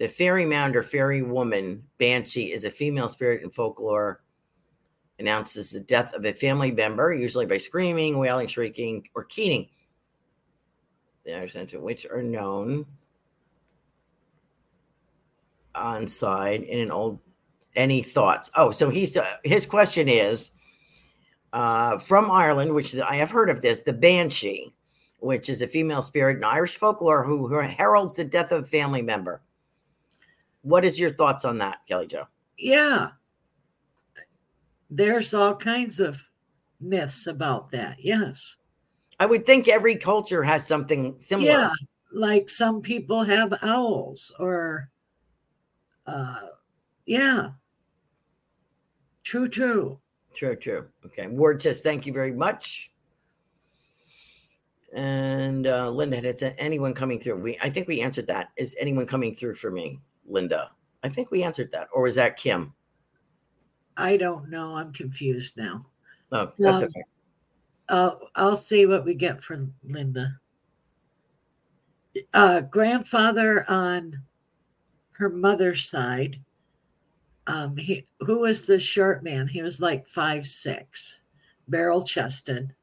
[0.00, 4.22] The fairy mound or fairy woman, Banshee, is a female spirit in folklore.
[5.18, 9.68] Announces the death of a family member, usually by screaming, wailing, shrieking, or keening.
[11.26, 12.86] The other ancient which are known
[15.74, 17.18] on side in an old.
[17.76, 18.50] Any thoughts?
[18.56, 20.52] Oh, so he's uh, his question is
[21.52, 24.72] uh, from Ireland, which I have heard of this, the Banshee,
[25.18, 28.66] which is a female spirit in Irish folklore who, who heralds the death of a
[28.66, 29.42] family member.
[30.62, 32.26] What is your thoughts on that, Kelly Jo?
[32.58, 33.10] Yeah.
[34.90, 36.30] There's all kinds of
[36.80, 37.96] myths about that.
[38.00, 38.56] Yes.
[39.18, 41.50] I would think every culture has something similar.
[41.50, 41.72] Yeah.
[42.12, 44.90] Like some people have owls or
[46.06, 46.40] uh
[47.06, 47.50] yeah.
[49.22, 50.00] True, true.
[50.34, 50.86] True, true.
[51.06, 51.26] Okay.
[51.26, 52.90] Ward says, thank you very much.
[54.92, 57.36] And uh, Linda had anyone coming through?
[57.36, 58.48] We, I think we answered that.
[58.56, 60.00] Is anyone coming through for me,
[60.30, 60.70] Linda?
[61.02, 61.88] I think we answered that.
[61.92, 62.72] Or was that Kim?
[63.96, 64.76] I don't know.
[64.76, 65.86] I'm confused now.
[66.32, 67.02] Oh, that's um, okay.
[67.88, 70.38] I'll, I'll see what we get from Linda.
[72.32, 74.20] Uh, grandfather on
[75.12, 76.40] her mother's side
[77.50, 79.48] um, he who was the short man?
[79.48, 81.18] He was like five six,
[81.66, 82.74] barrel chested,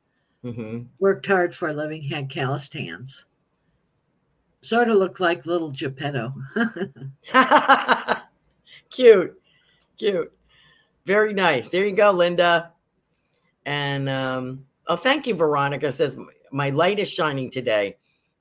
[0.43, 0.83] mm-hmm.
[0.99, 3.26] worked hard for a living, had calloused hands.
[4.67, 6.33] Sort of looked like little Geppetto.
[8.89, 9.41] cute,
[9.97, 10.37] cute,
[11.05, 11.69] very nice.
[11.69, 12.73] There you go, Linda.
[13.65, 15.89] And um, oh, thank you, Veronica.
[15.89, 16.17] Says
[16.51, 17.95] my light is shining today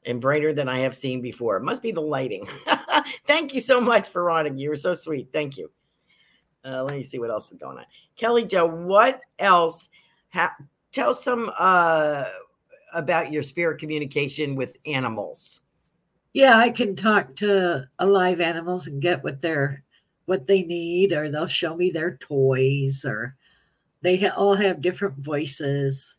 [0.04, 1.58] and brighter than I have seen before.
[1.58, 2.48] It must be the lighting.
[3.24, 4.56] thank you so much, Veronica.
[4.56, 5.28] You were so sweet.
[5.32, 5.70] Thank you.
[6.64, 7.84] Uh, let me see what else is going on.
[8.16, 9.90] Kelly Jo, what else?
[10.30, 10.56] Ha-
[10.90, 12.24] tell some uh,
[12.92, 15.60] about your spirit communication with animals.
[16.36, 19.82] Yeah, I can talk to alive animals and get what they're
[20.26, 23.36] what they need, or they'll show me their toys, or
[24.02, 26.18] they ha- all have different voices,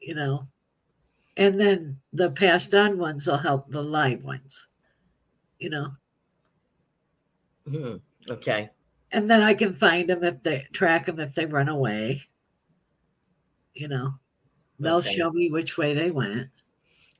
[0.00, 0.48] you know.
[1.36, 4.68] And then the passed on ones will help the live ones,
[5.58, 5.92] you know.
[7.66, 7.96] Hmm.
[8.28, 8.70] Okay
[9.12, 12.22] and then I can find them if they track them if they run away.
[13.74, 14.14] You know,
[14.78, 15.14] they'll okay.
[15.14, 16.48] show me which way they went.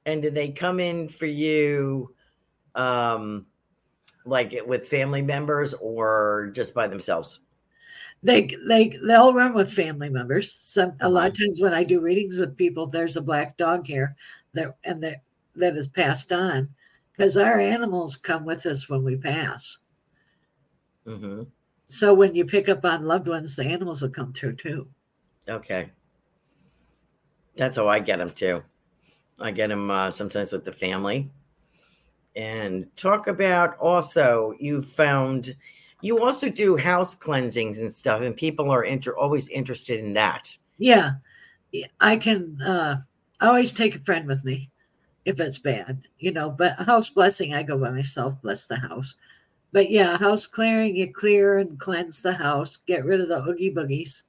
[0.07, 2.15] And did they come in for you,
[2.75, 3.47] um,
[4.25, 7.41] like with family members or just by themselves?
[8.23, 10.53] They they they'll run with family members.
[10.53, 11.45] Some a lot of uh-huh.
[11.45, 14.17] times when I do readings with people, there's a black dog here
[14.55, 15.23] that and that
[15.57, 16.69] that is passed on
[17.13, 19.79] because our animals come with us when we pass.
[21.07, 21.43] Mm-hmm.
[21.89, 24.89] So when you pick up on loved ones, the animals will come through too.
[25.49, 25.91] Okay.
[27.57, 28.63] That's how I get them too.
[29.41, 31.31] I get them uh, sometimes with the family.
[32.35, 35.57] And talk about also you found
[36.03, 40.57] you also do house cleansings and stuff, and people are inter- always interested in that.
[40.77, 41.13] Yeah.
[42.01, 43.01] I can uh
[43.41, 44.71] always take a friend with me
[45.25, 49.17] if it's bad, you know, but house blessing, I go by myself, bless the house.
[49.73, 53.75] But yeah, house clearing, you clear and cleanse the house, get rid of the oogie
[53.75, 54.23] boogies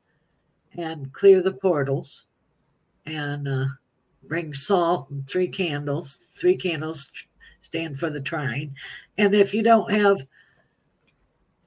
[0.76, 2.26] and clear the portals
[3.06, 3.66] and uh,
[4.28, 6.24] bring salt and three candles.
[6.36, 7.12] Three candles
[7.62, 8.76] stand for the trine.
[9.18, 10.26] And if you don't have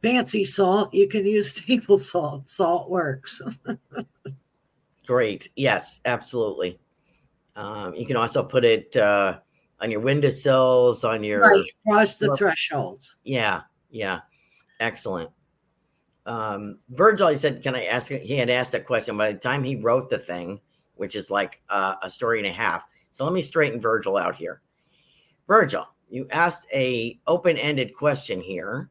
[0.03, 2.49] fancy salt, you can use table salt.
[2.49, 3.43] Salt works.
[5.07, 5.49] Great.
[5.57, 6.79] Yes, absolutely.
[7.57, 9.39] Um, you can also put it uh,
[9.81, 13.17] on your windowsills, on your right, across the thresholds.
[13.25, 14.21] yeah, yeah,
[14.79, 15.31] excellent.
[16.27, 19.65] Um, Virgil, he said, "Can I ask?" He had asked that question by the time
[19.65, 20.61] he wrote the thing,
[21.01, 22.85] which is like uh, a story and a half.
[23.11, 24.61] So let me straighten Virgil out here.
[25.47, 28.91] Virgil, you asked a open-ended question here,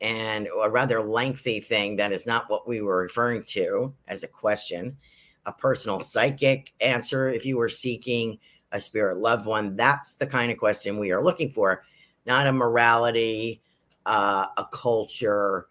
[0.00, 4.28] and a rather lengthy thing that is not what we were referring to as a
[4.28, 4.96] question.
[5.44, 8.38] A personal psychic answer, if you were seeking
[8.72, 11.84] a spirit loved one, that's the kind of question we are looking for,
[12.24, 13.60] not a morality,
[14.06, 15.66] uh, a culture,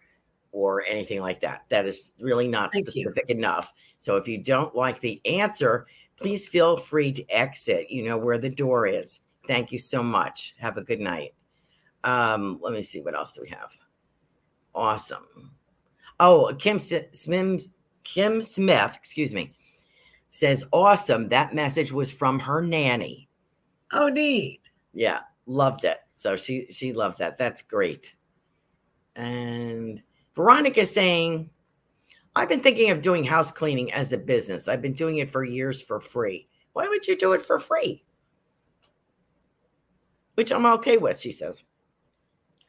[0.52, 1.64] or anything like that.
[1.70, 3.02] That is really not Thank you.
[3.02, 3.72] specific enough.
[3.98, 5.86] So if you don't like the answer,
[6.16, 7.90] please feel free to exit.
[7.90, 9.20] You know where the door is.
[9.46, 10.54] Thank you so much.
[10.58, 11.34] Have a good night.
[12.04, 13.70] Um, let me see what else do we have.
[14.74, 15.52] Awesome.
[16.20, 17.68] Oh, Kim Smith,
[18.04, 19.54] Kim Smith, excuse me,
[20.30, 21.28] says awesome.
[21.28, 23.28] That message was from her nanny.
[23.92, 24.60] Oh, neat.
[24.92, 25.98] Yeah, loved it.
[26.14, 27.36] So she she loved that.
[27.36, 28.16] That's great.
[29.14, 30.02] And
[30.34, 31.50] Veronica saying,
[32.36, 34.68] I've been thinking of doing house cleaning as a business.
[34.68, 36.46] I've been doing it for years for free.
[36.74, 38.04] Why would you do it for free?
[40.34, 41.64] Which I'm okay with, she says.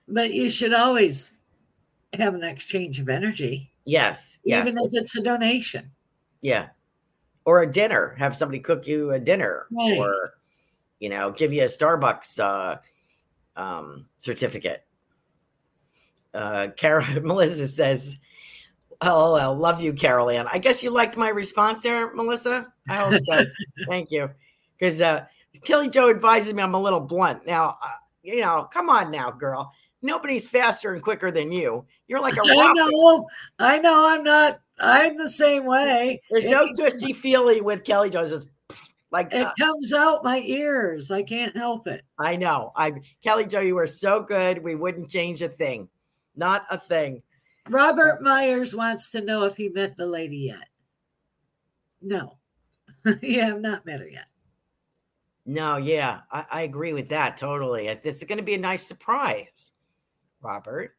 [0.07, 1.34] But you should always
[2.13, 5.91] have an exchange of energy, Yes, yes, even if it's a donation.
[6.41, 6.70] yeah.
[7.43, 8.15] Or a dinner.
[8.18, 9.97] Have somebody cook you a dinner, Right.
[9.97, 10.34] or
[10.99, 12.78] you know, give you a Starbucks uh,
[13.55, 14.86] um, certificate.
[16.34, 16.68] Uh,
[17.22, 18.18] Melissa says,
[19.01, 20.47] "Oh, I love you, Carolan.
[20.51, 22.67] I guess you liked my response there, Melissa.
[22.89, 23.43] I hope so.
[23.89, 24.29] Thank you,
[24.77, 25.25] because uh,
[25.63, 27.45] Kelly Jo advises me I'm a little blunt.
[27.45, 27.87] Now, uh,
[28.23, 29.71] you know, come on now, girl.
[30.01, 31.85] Nobody's faster and quicker than you.
[32.07, 32.91] You're like a I rocket.
[32.91, 33.27] know.
[33.59, 34.05] I know.
[34.09, 34.59] I'm not.
[34.79, 36.21] I'm the same way.
[36.29, 38.27] There's It- no twisty feely with Kelly Jo.
[38.27, 38.47] Just
[39.11, 41.09] like It uh, comes out my ears.
[41.09, 42.03] I can't help it.
[42.19, 42.71] I know.
[42.75, 42.93] I
[43.23, 44.63] Kelly Jo, you were so good.
[44.63, 45.89] We wouldn't change a thing.
[46.35, 47.23] Not a thing.
[47.70, 50.70] Robert Myers wants to know if he met the lady yet.
[52.01, 52.38] No,
[53.22, 54.28] yeah, I've not met her yet.
[55.45, 57.89] No, yeah, I, I agree with that totally.
[57.89, 59.72] Uh, This is going to be a nice surprise,
[60.41, 60.95] Robert.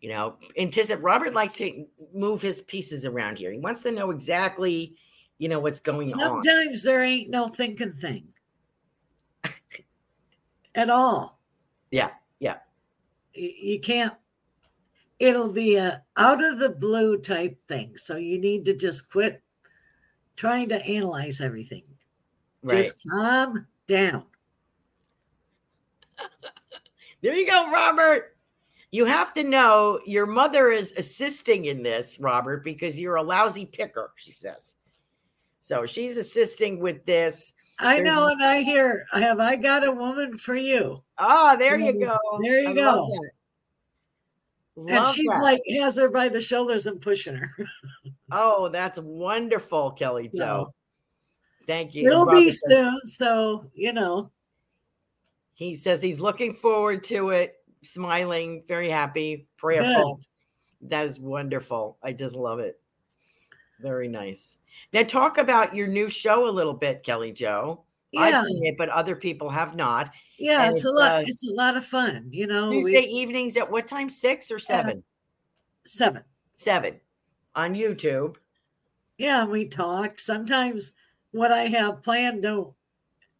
[0.00, 1.02] You know, anticipate.
[1.02, 3.52] Robert likes to move his pieces around here.
[3.52, 4.96] He wants to know exactly,
[5.38, 6.42] you know, what's going on.
[6.42, 8.26] Sometimes there ain't no thinking thing
[10.74, 11.38] at all.
[11.92, 12.56] Yeah, yeah,
[13.34, 14.14] You, you can't.
[15.22, 17.96] It'll be a out of the blue type thing.
[17.96, 19.40] So you need to just quit
[20.34, 21.84] trying to analyze everything.
[22.64, 22.78] right.
[22.78, 24.24] Just calm down.
[27.22, 28.36] There you go, Robert.
[28.90, 33.64] You have to know your mother is assisting in this, Robert, because you're a lousy
[33.64, 34.74] picker, she says.
[35.60, 37.54] So she's assisting with this.
[37.78, 41.04] I There's know, and I hear, have I got a woman for you?
[41.16, 42.18] Ah, there you go.
[42.42, 43.08] there you I go.
[44.76, 45.42] Love and she's that.
[45.42, 47.54] like has her by the shoulders and pushing her.
[48.32, 50.72] oh, that's wonderful, Kelly Jo.
[51.66, 52.08] Thank you.
[52.08, 54.30] It'll be soon, so you know.
[55.54, 60.20] He says he's looking forward to it, smiling, very happy, prayerful.
[60.82, 61.98] That is wonderful.
[62.02, 62.80] I just love it.
[63.80, 64.56] Very nice.
[64.92, 67.84] Now, talk about your new show a little bit, Kelly Jo.
[68.12, 70.12] Yeah, I've seen it, but other people have not.
[70.38, 71.12] yeah, and it's, a lot.
[71.12, 72.68] uh, it's a lot of fun, you know.
[72.68, 74.08] we- Tuesday evenings at what time?
[74.08, 75.02] Six or seven?
[75.84, 76.22] seven.
[76.56, 77.00] Seven
[77.54, 78.36] on YouTube.
[79.18, 80.18] Yeah, we talk.
[80.18, 80.92] Sometimes
[81.32, 82.72] what I have planned don't.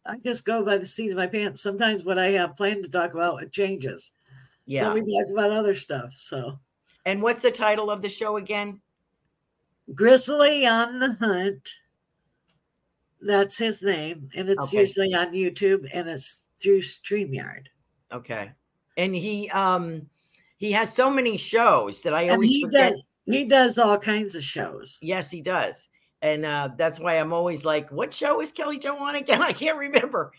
[0.05, 1.61] I just go by the seat of my pants.
[1.61, 4.11] Sometimes what I have planned to talk about it changes.
[4.65, 4.81] Yeah.
[4.81, 6.13] So we talk about other stuff.
[6.13, 6.59] So
[7.05, 8.81] and what's the title of the show again?
[9.93, 11.69] Grizzly on the Hunt.
[13.25, 14.79] That's his name, and it's Okay.
[14.81, 17.67] usually on YouTube and it's through StreamYard.
[18.11, 18.51] Okay.
[18.97, 20.09] And he um
[20.57, 22.93] he has so many shows that I And always he forget.
[22.93, 24.97] does he does all kinds of shows.
[25.01, 25.87] Yes, he does.
[26.21, 29.41] And uh, that's why I'm always like, what show is Kelly Jo on again?
[29.41, 30.31] I can't remember.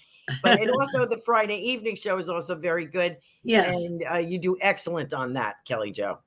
[0.43, 3.16] but and also the Friday evening show is also very good.
[3.43, 6.18] Yes, and uh, you do excellent on that, Kelly Jo.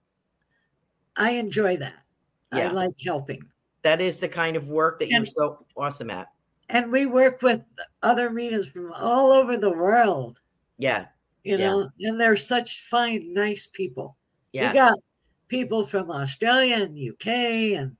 [1.15, 1.95] I enjoy that.
[2.51, 3.41] I like helping.
[3.83, 6.27] That is the kind of work that you're so awesome at.
[6.69, 7.61] And we work with
[8.03, 10.41] other mediums from all over the world,
[10.77, 11.07] Yeah.
[11.43, 11.67] you Yeah.
[11.67, 14.17] know, and they're such fine, nice people.
[14.51, 14.69] Yeah.
[14.71, 14.99] We got
[15.47, 17.95] people from Australia and UK and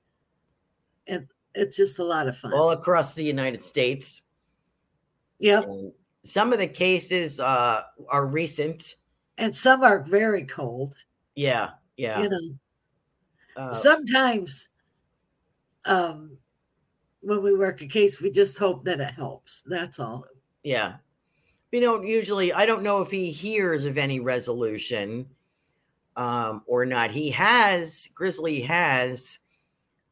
[1.06, 2.52] and it's just a lot of fun.
[2.52, 4.20] all across the United States.
[5.38, 5.64] yep.
[5.64, 5.92] And
[6.24, 8.96] some of the cases uh, are recent.
[9.38, 10.94] And some are very cold,
[11.36, 11.70] Yeah.
[11.96, 12.22] Yeah.
[12.22, 12.58] you know.
[13.56, 14.68] Uh, Sometimes
[15.86, 16.36] um
[17.20, 19.62] when we work a case, we just hope that it helps.
[19.66, 20.24] That's all.
[20.62, 20.94] Yeah.
[21.72, 25.26] You know, usually I don't know if he hears of any resolution
[26.16, 27.10] um, or not.
[27.10, 29.38] He has, Grizzly has,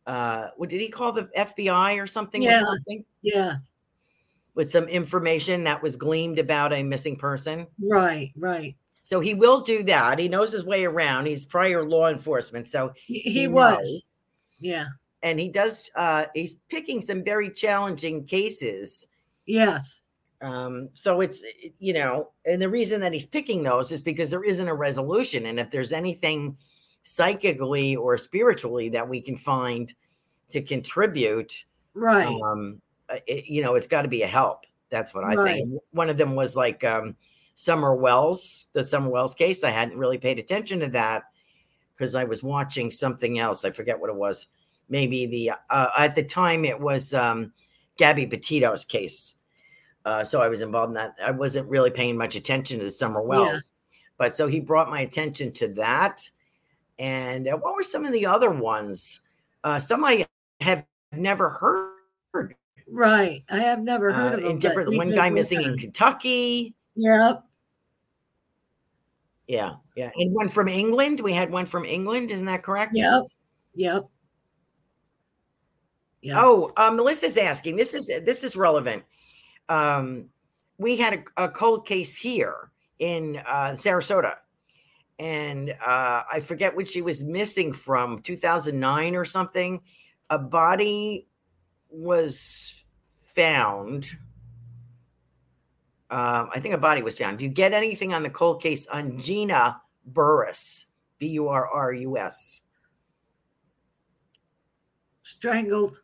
[0.06, 2.42] uh, what did he call the FBI or something?
[2.42, 2.62] with Yeah.
[2.64, 3.56] something Yeah,
[4.54, 7.66] with some information that was gleamed about a missing person.
[7.80, 8.76] right, right.
[9.02, 10.18] So he will do that.
[10.18, 11.26] He knows his way around.
[11.26, 12.68] He's prior law enforcement.
[12.68, 13.54] So He, he knows.
[13.78, 14.04] was.
[14.60, 14.86] Yeah.
[15.26, 19.08] And he does uh he's picking some very challenging cases.
[19.46, 20.02] Yes.
[20.40, 21.42] um so it's
[21.78, 25.46] you know and the reason that he's picking those is because there isn't a resolution.
[25.46, 26.56] And if there's anything
[27.02, 29.92] psychically or spiritually that we can find
[30.50, 31.64] to contribute
[31.94, 32.40] Right.
[32.40, 32.80] um
[33.26, 34.64] it, you know it's got to be a help.
[34.90, 35.56] That's what i Right.
[35.56, 37.16] think one of them was like um
[37.56, 39.64] summer wells the summer wells case.
[39.64, 41.24] I hadn't really paid attention to that
[41.94, 43.64] because i was watching something else.
[43.64, 44.46] I forget what it was
[44.88, 47.52] maybe the uh, at the time it was um
[47.96, 49.34] gabby petito's case
[50.04, 52.90] uh so i was involved in that i wasn't really paying much attention to the
[52.90, 53.70] summer wells
[54.18, 56.28] but so he brought my attention to that
[56.98, 59.20] and uh, what were some of the other ones
[59.64, 60.26] uh some i
[60.60, 61.96] have never heard
[62.88, 63.42] Right.
[63.48, 65.76] I have never heard uh, of in different one guy missing in.
[65.76, 66.74] Kentucky.
[66.94, 67.42] Yep.
[69.48, 71.20] Yeah, yeah, and one from England.
[71.20, 72.92] We had one from England, isn't that correct?
[72.94, 73.22] Yep.
[73.76, 74.08] Yep.
[76.22, 76.36] Yep.
[76.40, 77.76] Oh, uh, Melissa's asking.
[77.76, 79.04] This is this is relevant.
[79.68, 80.26] Um,
[80.78, 84.34] we had a, a cold case here in uh, Sarasota,
[85.18, 89.80] and uh, I forget what she was missing from 2009 or something.
[90.30, 91.28] A body
[91.88, 92.74] was
[93.36, 94.10] found.
[96.10, 97.38] Um, I think a body was found.
[97.38, 100.86] Do you get anything on the cold case on Gina Burrus?
[101.18, 102.60] B U R R U S.
[105.22, 106.02] Strangled.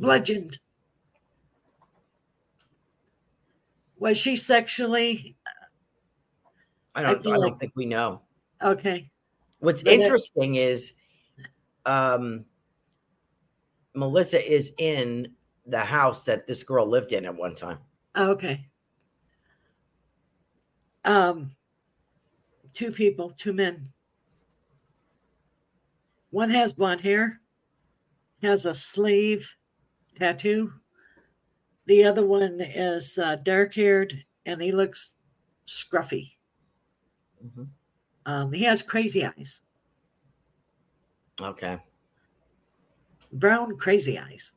[0.00, 0.58] Bludgeoned.
[3.98, 5.36] Was she sexually
[6.94, 7.20] I I don't.
[7.20, 8.22] I, feel don't think we know.
[8.62, 9.10] okay?
[9.58, 10.94] What's But interesting is,
[11.84, 12.46] um,
[13.94, 15.32] Melissa is in
[15.66, 17.78] the house that this girl lived in at one time.
[18.16, 18.66] Okay.
[21.04, 21.50] Um,
[22.72, 23.84] two people, two men.
[26.30, 27.40] One has blonde hair,
[28.42, 29.54] has a sleeve
[30.20, 30.72] tattoo.
[31.86, 35.14] The other one is uh, dark haired and he looks
[35.66, 36.32] scruffy.
[37.44, 37.68] Mhm.
[38.26, 39.62] Um, he has crazy eyes,
[41.40, 41.78] Okay.
[43.32, 44.52] brown crazy eyes.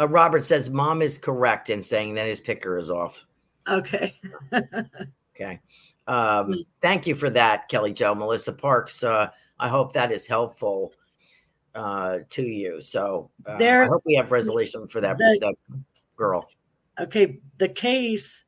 [0.00, 3.24] Uh, Robert says mom is correct in saying that his picker is off.
[3.68, 4.14] Okay.
[5.36, 5.58] Okay.
[6.06, 8.14] Um, thank you for that, Kelly Jo.
[8.14, 9.02] Melissa Parks.
[9.02, 10.92] Uh, I hope that is helpful
[11.74, 12.80] uh, to you.
[12.80, 15.54] So uh, I hope we have resolution for that, the- that
[16.16, 16.48] girl.
[17.00, 18.44] okay the case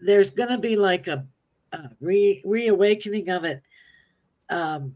[0.00, 1.26] there's going to be like a,
[1.72, 3.60] a re, reawakening of it
[4.48, 4.94] um,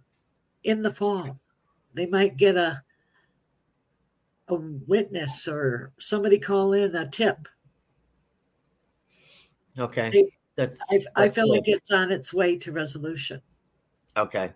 [0.62, 1.36] in the fall
[1.92, 2.82] they might get a
[4.48, 7.46] a witness or somebody call in a tip
[9.78, 10.08] Okay.
[10.10, 10.80] They- That's.
[10.90, 13.42] i, I that's feel like it's on its way to resolution
[14.16, 14.50] Okay.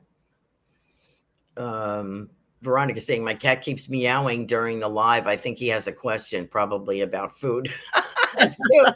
[1.59, 2.31] Um,
[2.63, 5.27] Veronica saying my cat keeps meowing during the live.
[5.27, 7.73] I think he has a question, probably about food.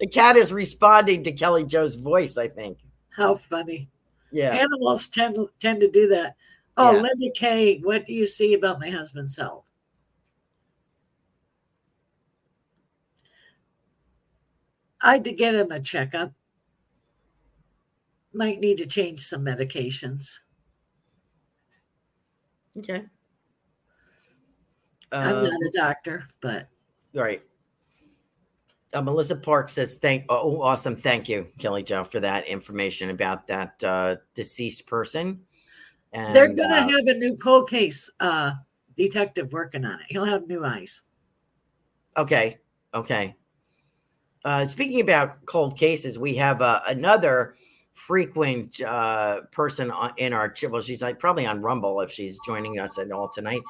[0.00, 2.36] The cat is responding to Kelly Jo's voice.
[2.36, 2.78] I think.
[3.10, 3.88] how funny
[4.30, 4.52] Yeah.
[4.54, 6.36] animals tend tend to do that
[6.76, 7.00] oh Yeah.
[7.02, 9.70] linda kay what do you see about my husband's health
[15.00, 16.32] i did get him a checkup
[18.32, 20.40] might need to change some medications
[22.78, 23.04] Okay.
[25.12, 26.68] i'm not a doctor but
[27.14, 27.42] right.
[28.92, 33.44] Uh, Melissa Park says, "Thank oh, awesome, thank you, Kelly Jo, for that information about
[33.48, 35.40] that uh, deceased person."
[36.12, 38.52] And they're gonna uh, have a new cold case uh
[38.96, 41.02] detective working on it he'll have new eyes
[42.16, 42.58] Okay.
[42.92, 43.36] Okay.
[44.44, 47.56] Uh, speaking about cold cases, we have uh, another
[47.94, 52.78] frequent uh, person on, in our well, she's like probably on Rumble if she's joining
[52.78, 53.62] us at all tonight.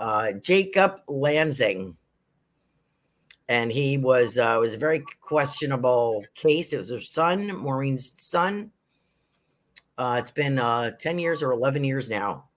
[0.00, 1.96] Uh, Jacob Lansing,
[3.48, 6.72] and he was uh, was a very questionable case.
[6.72, 8.70] It was her son, Maureen's son.
[9.96, 12.48] Uh, it's been uh, ten years or eleven years now,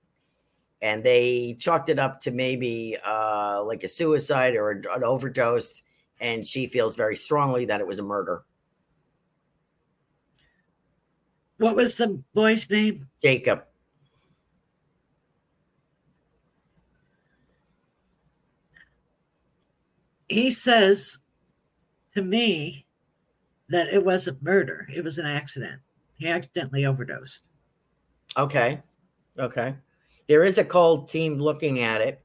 [0.82, 5.82] and they chalked it up to maybe uh, like a suicide or an overdose.
[6.20, 8.44] And she feels very strongly that it was a murder.
[11.58, 13.08] What was the boy's name?
[13.22, 13.64] Jacob.
[20.28, 21.20] He says
[22.16, 22.86] to me
[23.70, 25.80] that it wasn't murder, it was an accident.
[26.18, 27.42] He accidentally overdosed.
[28.36, 28.82] Okay.
[29.40, 29.76] Okay.
[30.28, 32.22] There is a cold team looking at it.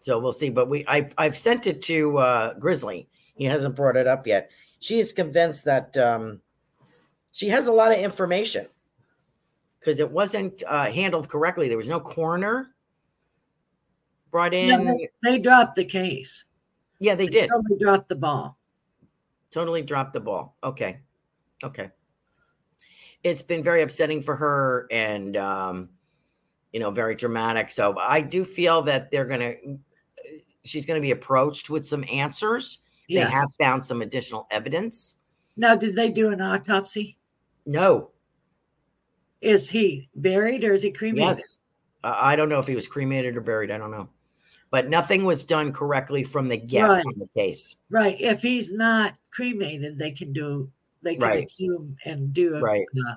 [0.00, 0.50] So we'll see.
[0.50, 3.08] But we I I've sent it to uh Grizzly.
[3.34, 4.50] He hasn't brought it up yet.
[4.80, 6.40] She is convinced that um
[7.36, 8.66] she has a lot of information
[9.78, 11.68] because it wasn't uh, handled correctly.
[11.68, 12.74] There was no coroner
[14.30, 14.86] brought in.
[14.86, 16.46] They, they, dropped the case.
[16.98, 17.50] Yeah, they, they did.
[17.50, 18.56] Totally dropped the ball.
[19.50, 20.56] Totally dropped the ball.
[20.64, 21.00] Okay.
[21.62, 21.90] Okay.
[23.22, 25.90] It's been very upsetting for her and, um,
[26.72, 27.70] you know, very dramatic.
[27.70, 29.78] So I do feel that they're going to,
[30.64, 32.78] she's going to be approached with some answers.
[33.08, 33.26] Yes.
[33.26, 35.18] They have found some additional evidence.
[35.58, 37.18] Now, did they do an autopsy?
[37.66, 38.10] No.
[39.40, 41.38] Is he buried or is he cremated?
[41.38, 41.58] Yes.
[42.02, 43.70] Uh, I don't know if he was cremated or buried.
[43.70, 44.08] I don't know.
[44.70, 47.04] But nothing was done correctly from the get right.
[47.04, 47.76] the case.
[47.90, 48.16] Right.
[48.20, 50.70] If he's not cremated, they can do
[51.02, 51.42] they can right.
[51.42, 52.60] exhume and do it.
[52.60, 52.86] right.
[53.06, 53.14] Uh,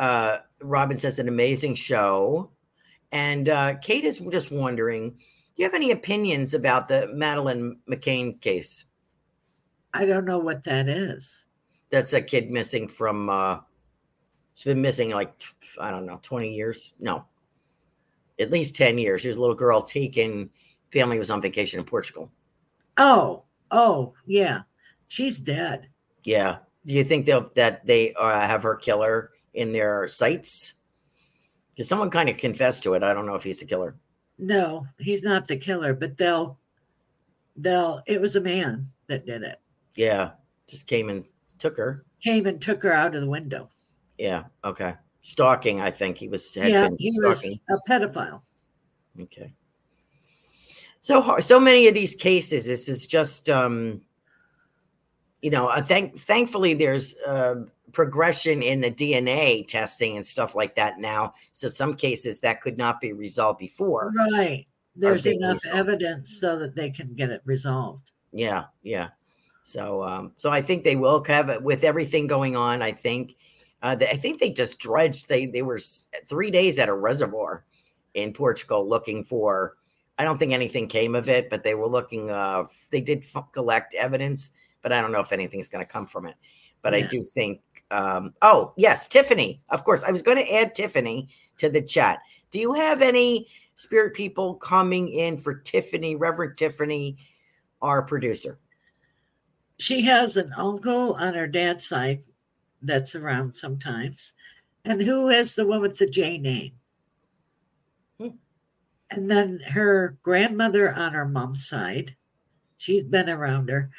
[0.00, 2.50] uh, Robin says an amazing show.
[3.12, 5.16] And uh, Kate is just wondering, do
[5.56, 8.84] you have any opinions about the Madeline McCain case?
[9.92, 11.46] I don't know what that is
[11.90, 13.58] that's a kid missing from uh
[14.54, 15.32] she's been missing like
[15.80, 16.94] i don't know 20 years?
[16.98, 17.24] No.
[18.38, 19.20] At least 10 years.
[19.20, 20.50] She was a little girl taken
[20.92, 22.30] family was on vacation in portugal.
[22.96, 24.62] Oh oh yeah.
[25.08, 25.88] She's dead.
[26.24, 26.58] Yeah.
[26.86, 30.74] Do you think they'll that they uh, have her killer in their sights?
[31.74, 33.02] Because someone kind of confessed to it.
[33.02, 33.96] I don't know if he's the killer.
[34.38, 36.58] No he's not the killer but they'll
[37.56, 39.60] they'll it was a man that did it.
[39.94, 40.30] Yeah.
[40.66, 41.24] Just came and
[41.60, 42.04] took her.
[42.22, 43.68] Came and took her out of the window.
[44.18, 44.44] Yeah.
[44.64, 44.94] Okay.
[45.22, 45.80] Stalking.
[45.80, 46.54] I think he was.
[46.54, 47.60] Had yeah, he stalking.
[47.68, 48.40] was a pedophile.
[49.20, 49.52] Okay.
[51.00, 52.66] So so many of these cases.
[52.66, 54.02] This is just, um,
[55.40, 60.74] you know, I thank thankfully there's uh, progression in the DNA testing and stuff like
[60.76, 61.34] that now.
[61.52, 64.12] So some cases that could not be resolved before.
[64.32, 64.66] Right.
[64.96, 65.78] There's enough resolved.
[65.78, 68.10] evidence so that they can get it resolved.
[68.32, 68.64] Yeah.
[68.82, 69.08] Yeah.
[69.62, 72.82] So, um, so I think they will have it with everything going on.
[72.82, 73.36] I think,
[73.82, 75.28] uh, they, I think they just dredged.
[75.28, 75.78] They they were
[76.26, 77.64] three days at a reservoir
[78.14, 79.76] in Portugal looking for.
[80.18, 82.30] I don't think anything came of it, but they were looking.
[82.30, 84.50] Uh, they did f- collect evidence,
[84.82, 86.34] but I don't know if anything's going to come from it.
[86.82, 86.98] But yeah.
[86.98, 87.60] I do think.
[87.90, 89.60] Um, oh yes, Tiffany.
[89.70, 92.18] Of course, I was going to add Tiffany to the chat.
[92.50, 97.16] Do you have any spirit people coming in for Tiffany, Reverend Tiffany,
[97.80, 98.58] our producer?
[99.80, 102.22] She has an uncle on her dad's side
[102.82, 104.34] that's around sometimes.
[104.84, 106.72] And who is the one with the J name?
[108.18, 108.28] Hmm.
[109.10, 112.14] And then her grandmother on her mom's side.
[112.76, 113.90] She's been around her.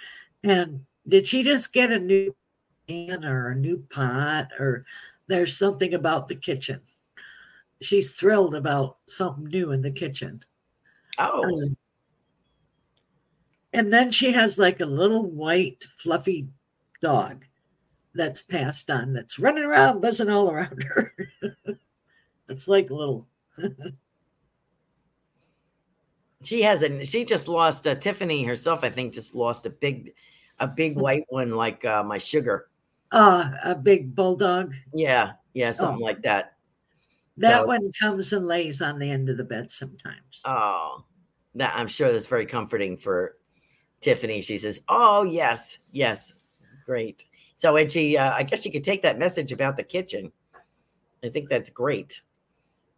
[0.43, 2.35] And did she just get a new
[2.87, 4.85] pan or a new pot or
[5.25, 6.81] there's something about the kitchen?
[7.81, 10.41] She's thrilled about something new in the kitchen.
[11.17, 11.43] Oh.
[11.43, 11.75] Um,
[13.73, 16.47] and then she has like a little white, fluffy
[17.01, 17.45] dog
[18.13, 21.13] that's passed on that's running around, buzzing all around her.
[22.49, 23.27] it's like a little.
[26.43, 27.07] she hasn't.
[27.07, 27.87] She just lost.
[27.87, 30.13] Uh, Tiffany herself, I think, just lost a big,
[30.59, 31.01] a big mm.
[31.01, 32.67] white one like uh, my sugar.
[33.11, 34.73] Uh, a big bulldog.
[34.93, 36.05] Yeah, yeah, something oh.
[36.05, 36.53] like that.
[37.37, 40.41] That so, one comes and lays on the end of the bed sometimes.
[40.43, 41.05] Oh,
[41.55, 43.37] that I'm sure that's very comforting for
[44.01, 44.41] Tiffany.
[44.41, 46.33] She says, "Oh yes, yes,
[46.85, 47.25] great."
[47.55, 50.31] So, and she, uh, I guess, she could take that message about the kitchen.
[51.23, 52.21] I think that's great.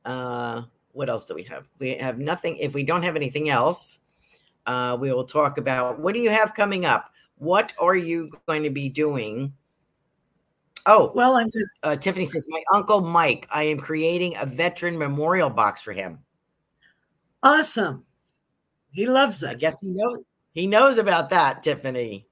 [0.06, 1.68] Uh, what else do we have?
[1.80, 2.58] We have nothing.
[2.58, 3.99] If we don't have anything else,
[4.66, 7.12] uh, we will talk about what do you have coming up.
[7.38, 9.54] What are you going to be doing?
[10.86, 11.49] Oh, well, I'm.
[11.84, 13.47] Uh, Tiffany says, "My uncle Mike.
[13.51, 16.20] I am creating a veteran memorial box for him."
[17.41, 18.06] Awesome.
[18.91, 19.49] He loves it.
[19.49, 20.20] I guess he knows
[20.54, 22.28] he knows about that, Tiffany.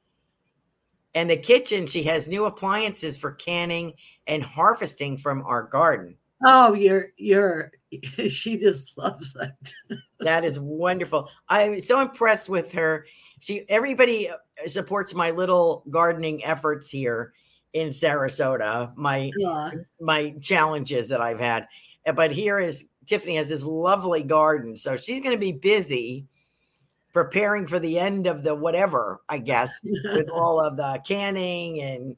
[1.13, 3.93] And the kitchen, she has new appliances for canning
[4.27, 6.15] and harvesting from our garden.
[6.45, 7.71] Oh, you're you're
[8.27, 9.73] she just loves it.
[10.21, 11.27] That is wonderful.
[11.49, 13.07] I'm so impressed with her.
[13.39, 14.35] She everybody uh,
[14.67, 17.33] supports my little gardening efforts here
[17.73, 18.95] in Sarasota.
[18.95, 19.71] My Yeah.
[19.99, 21.67] my challenges that I've had.
[22.15, 24.77] But here is Tiffany has this lovely garden.
[24.77, 26.27] So she's going to be busy
[27.13, 32.15] preparing for the end of the whatever, I guess, with all of the canning and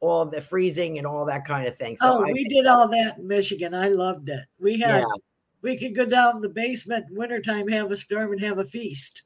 [0.00, 1.96] all the freezing and all that kind of thing.
[1.96, 3.74] So oh, I we did all that in Michigan.
[3.74, 4.44] I loved it.
[4.58, 5.04] We had yeah.
[5.62, 9.22] we could go down the basement in wintertime, have a storm, and have a feast.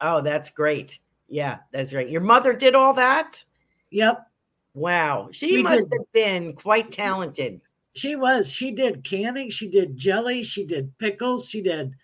[0.00, 0.98] Oh, that's great.
[1.28, 2.10] Yeah, that's great.
[2.10, 3.42] Your mother did all that?
[3.90, 4.26] Yep,
[4.74, 5.28] Wow.
[5.30, 5.98] She We must did.
[6.00, 7.60] have been quite talented.
[7.94, 8.50] she was.
[8.50, 9.48] She did canning.
[9.50, 10.42] She did jelly.
[10.42, 11.48] She did pickles.
[11.48, 11.94] She did.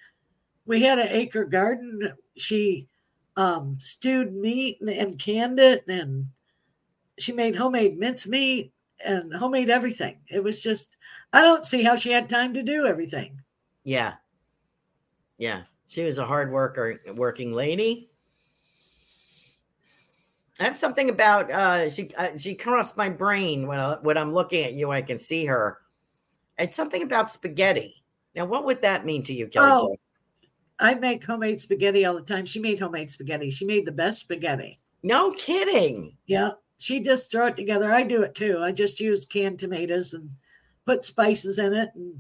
[0.70, 2.12] We had an acre garden.
[2.36, 2.86] She
[3.36, 6.28] um, stewed meat and, and canned it, and
[7.18, 8.72] she made homemade mincemeat
[9.04, 10.20] and homemade everything.
[10.28, 10.96] It was just.
[11.32, 13.40] I don't see how she had time to do everything.
[13.82, 14.12] Yeah.
[15.38, 15.62] Yeah.
[15.88, 18.08] She was a hard worker, working lady.
[20.60, 24.32] I have something about uh she uh, she crossed my brain when I, when I'm
[24.32, 25.78] looking at you I can see her.
[26.58, 28.04] It's something about spaghetti.
[28.36, 29.70] Now what would that mean to you, Kelly?
[29.72, 29.96] Oh.
[30.80, 32.46] I make homemade spaghetti all the time.
[32.46, 33.50] She made homemade spaghetti.
[33.50, 34.80] She made the best spaghetti.
[35.02, 36.16] No kidding.
[36.26, 37.92] Yeah, she just throw it together.
[37.92, 38.58] I do it too.
[38.60, 40.30] I just use canned tomatoes and
[40.86, 42.18] put spices in it, and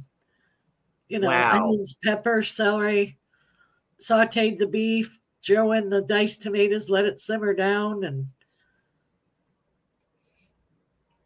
[1.08, 1.64] you know, Wow.
[1.64, 3.16] onions, pepper, celery.
[4.00, 8.24] Sauteed the beef, throw in the diced tomatoes, let it simmer down, and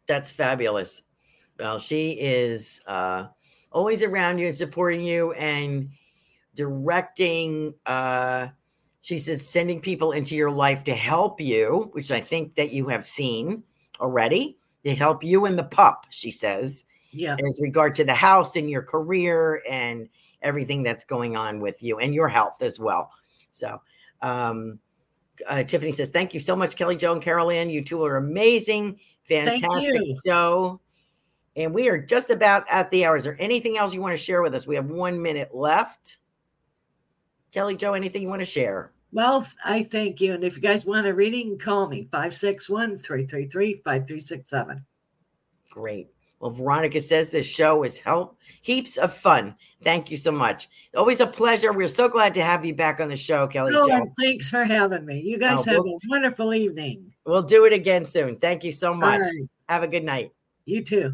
[0.07, 1.01] That's fabulous.
[1.57, 3.27] Well, she is uh,
[3.71, 5.89] always around you and supporting you and
[6.55, 7.73] directing.
[7.85, 8.47] Uh,
[9.01, 12.87] she says sending people into your life to help you, which I think that you
[12.87, 13.63] have seen
[13.99, 14.57] already.
[14.83, 18.69] To help you and the pup, she says, yeah, as regard to the house and
[18.69, 20.07] your career and
[20.43, 23.11] everything that's going on with you and your health as well.
[23.49, 23.81] So,
[24.21, 24.79] um,
[25.49, 27.69] uh, Tiffany says, "Thank you so much, Kelly Jo and Carolan.
[27.69, 30.79] You two are amazing, fantastic show."
[31.55, 33.15] And we are just about at the hour.
[33.15, 34.67] Is there anything else you want to share with us?
[34.67, 36.17] We have one minute left.
[37.55, 38.91] Kelly Jo, anything you want to share?
[39.13, 40.33] Well, I thank you.
[40.33, 44.85] And if you guys want a reading, call me 561 333 5367.
[45.71, 46.09] Great.
[46.41, 49.55] Well, Veronica says this show is help heaps of fun.
[49.81, 50.67] Thank you so much.
[50.97, 51.71] Always a pleasure.
[51.71, 53.95] We're so glad to have you back on the show, Kelly Oh, Jo.
[53.95, 55.21] and thanks for having me.
[55.21, 57.09] You oh, guys Oh, have well- a wonderful evening.
[57.25, 58.35] We'll do it again soon.
[58.35, 59.21] Thank you so much.
[59.21, 59.49] right.
[59.69, 60.31] Have a good night.
[60.65, 61.13] You too.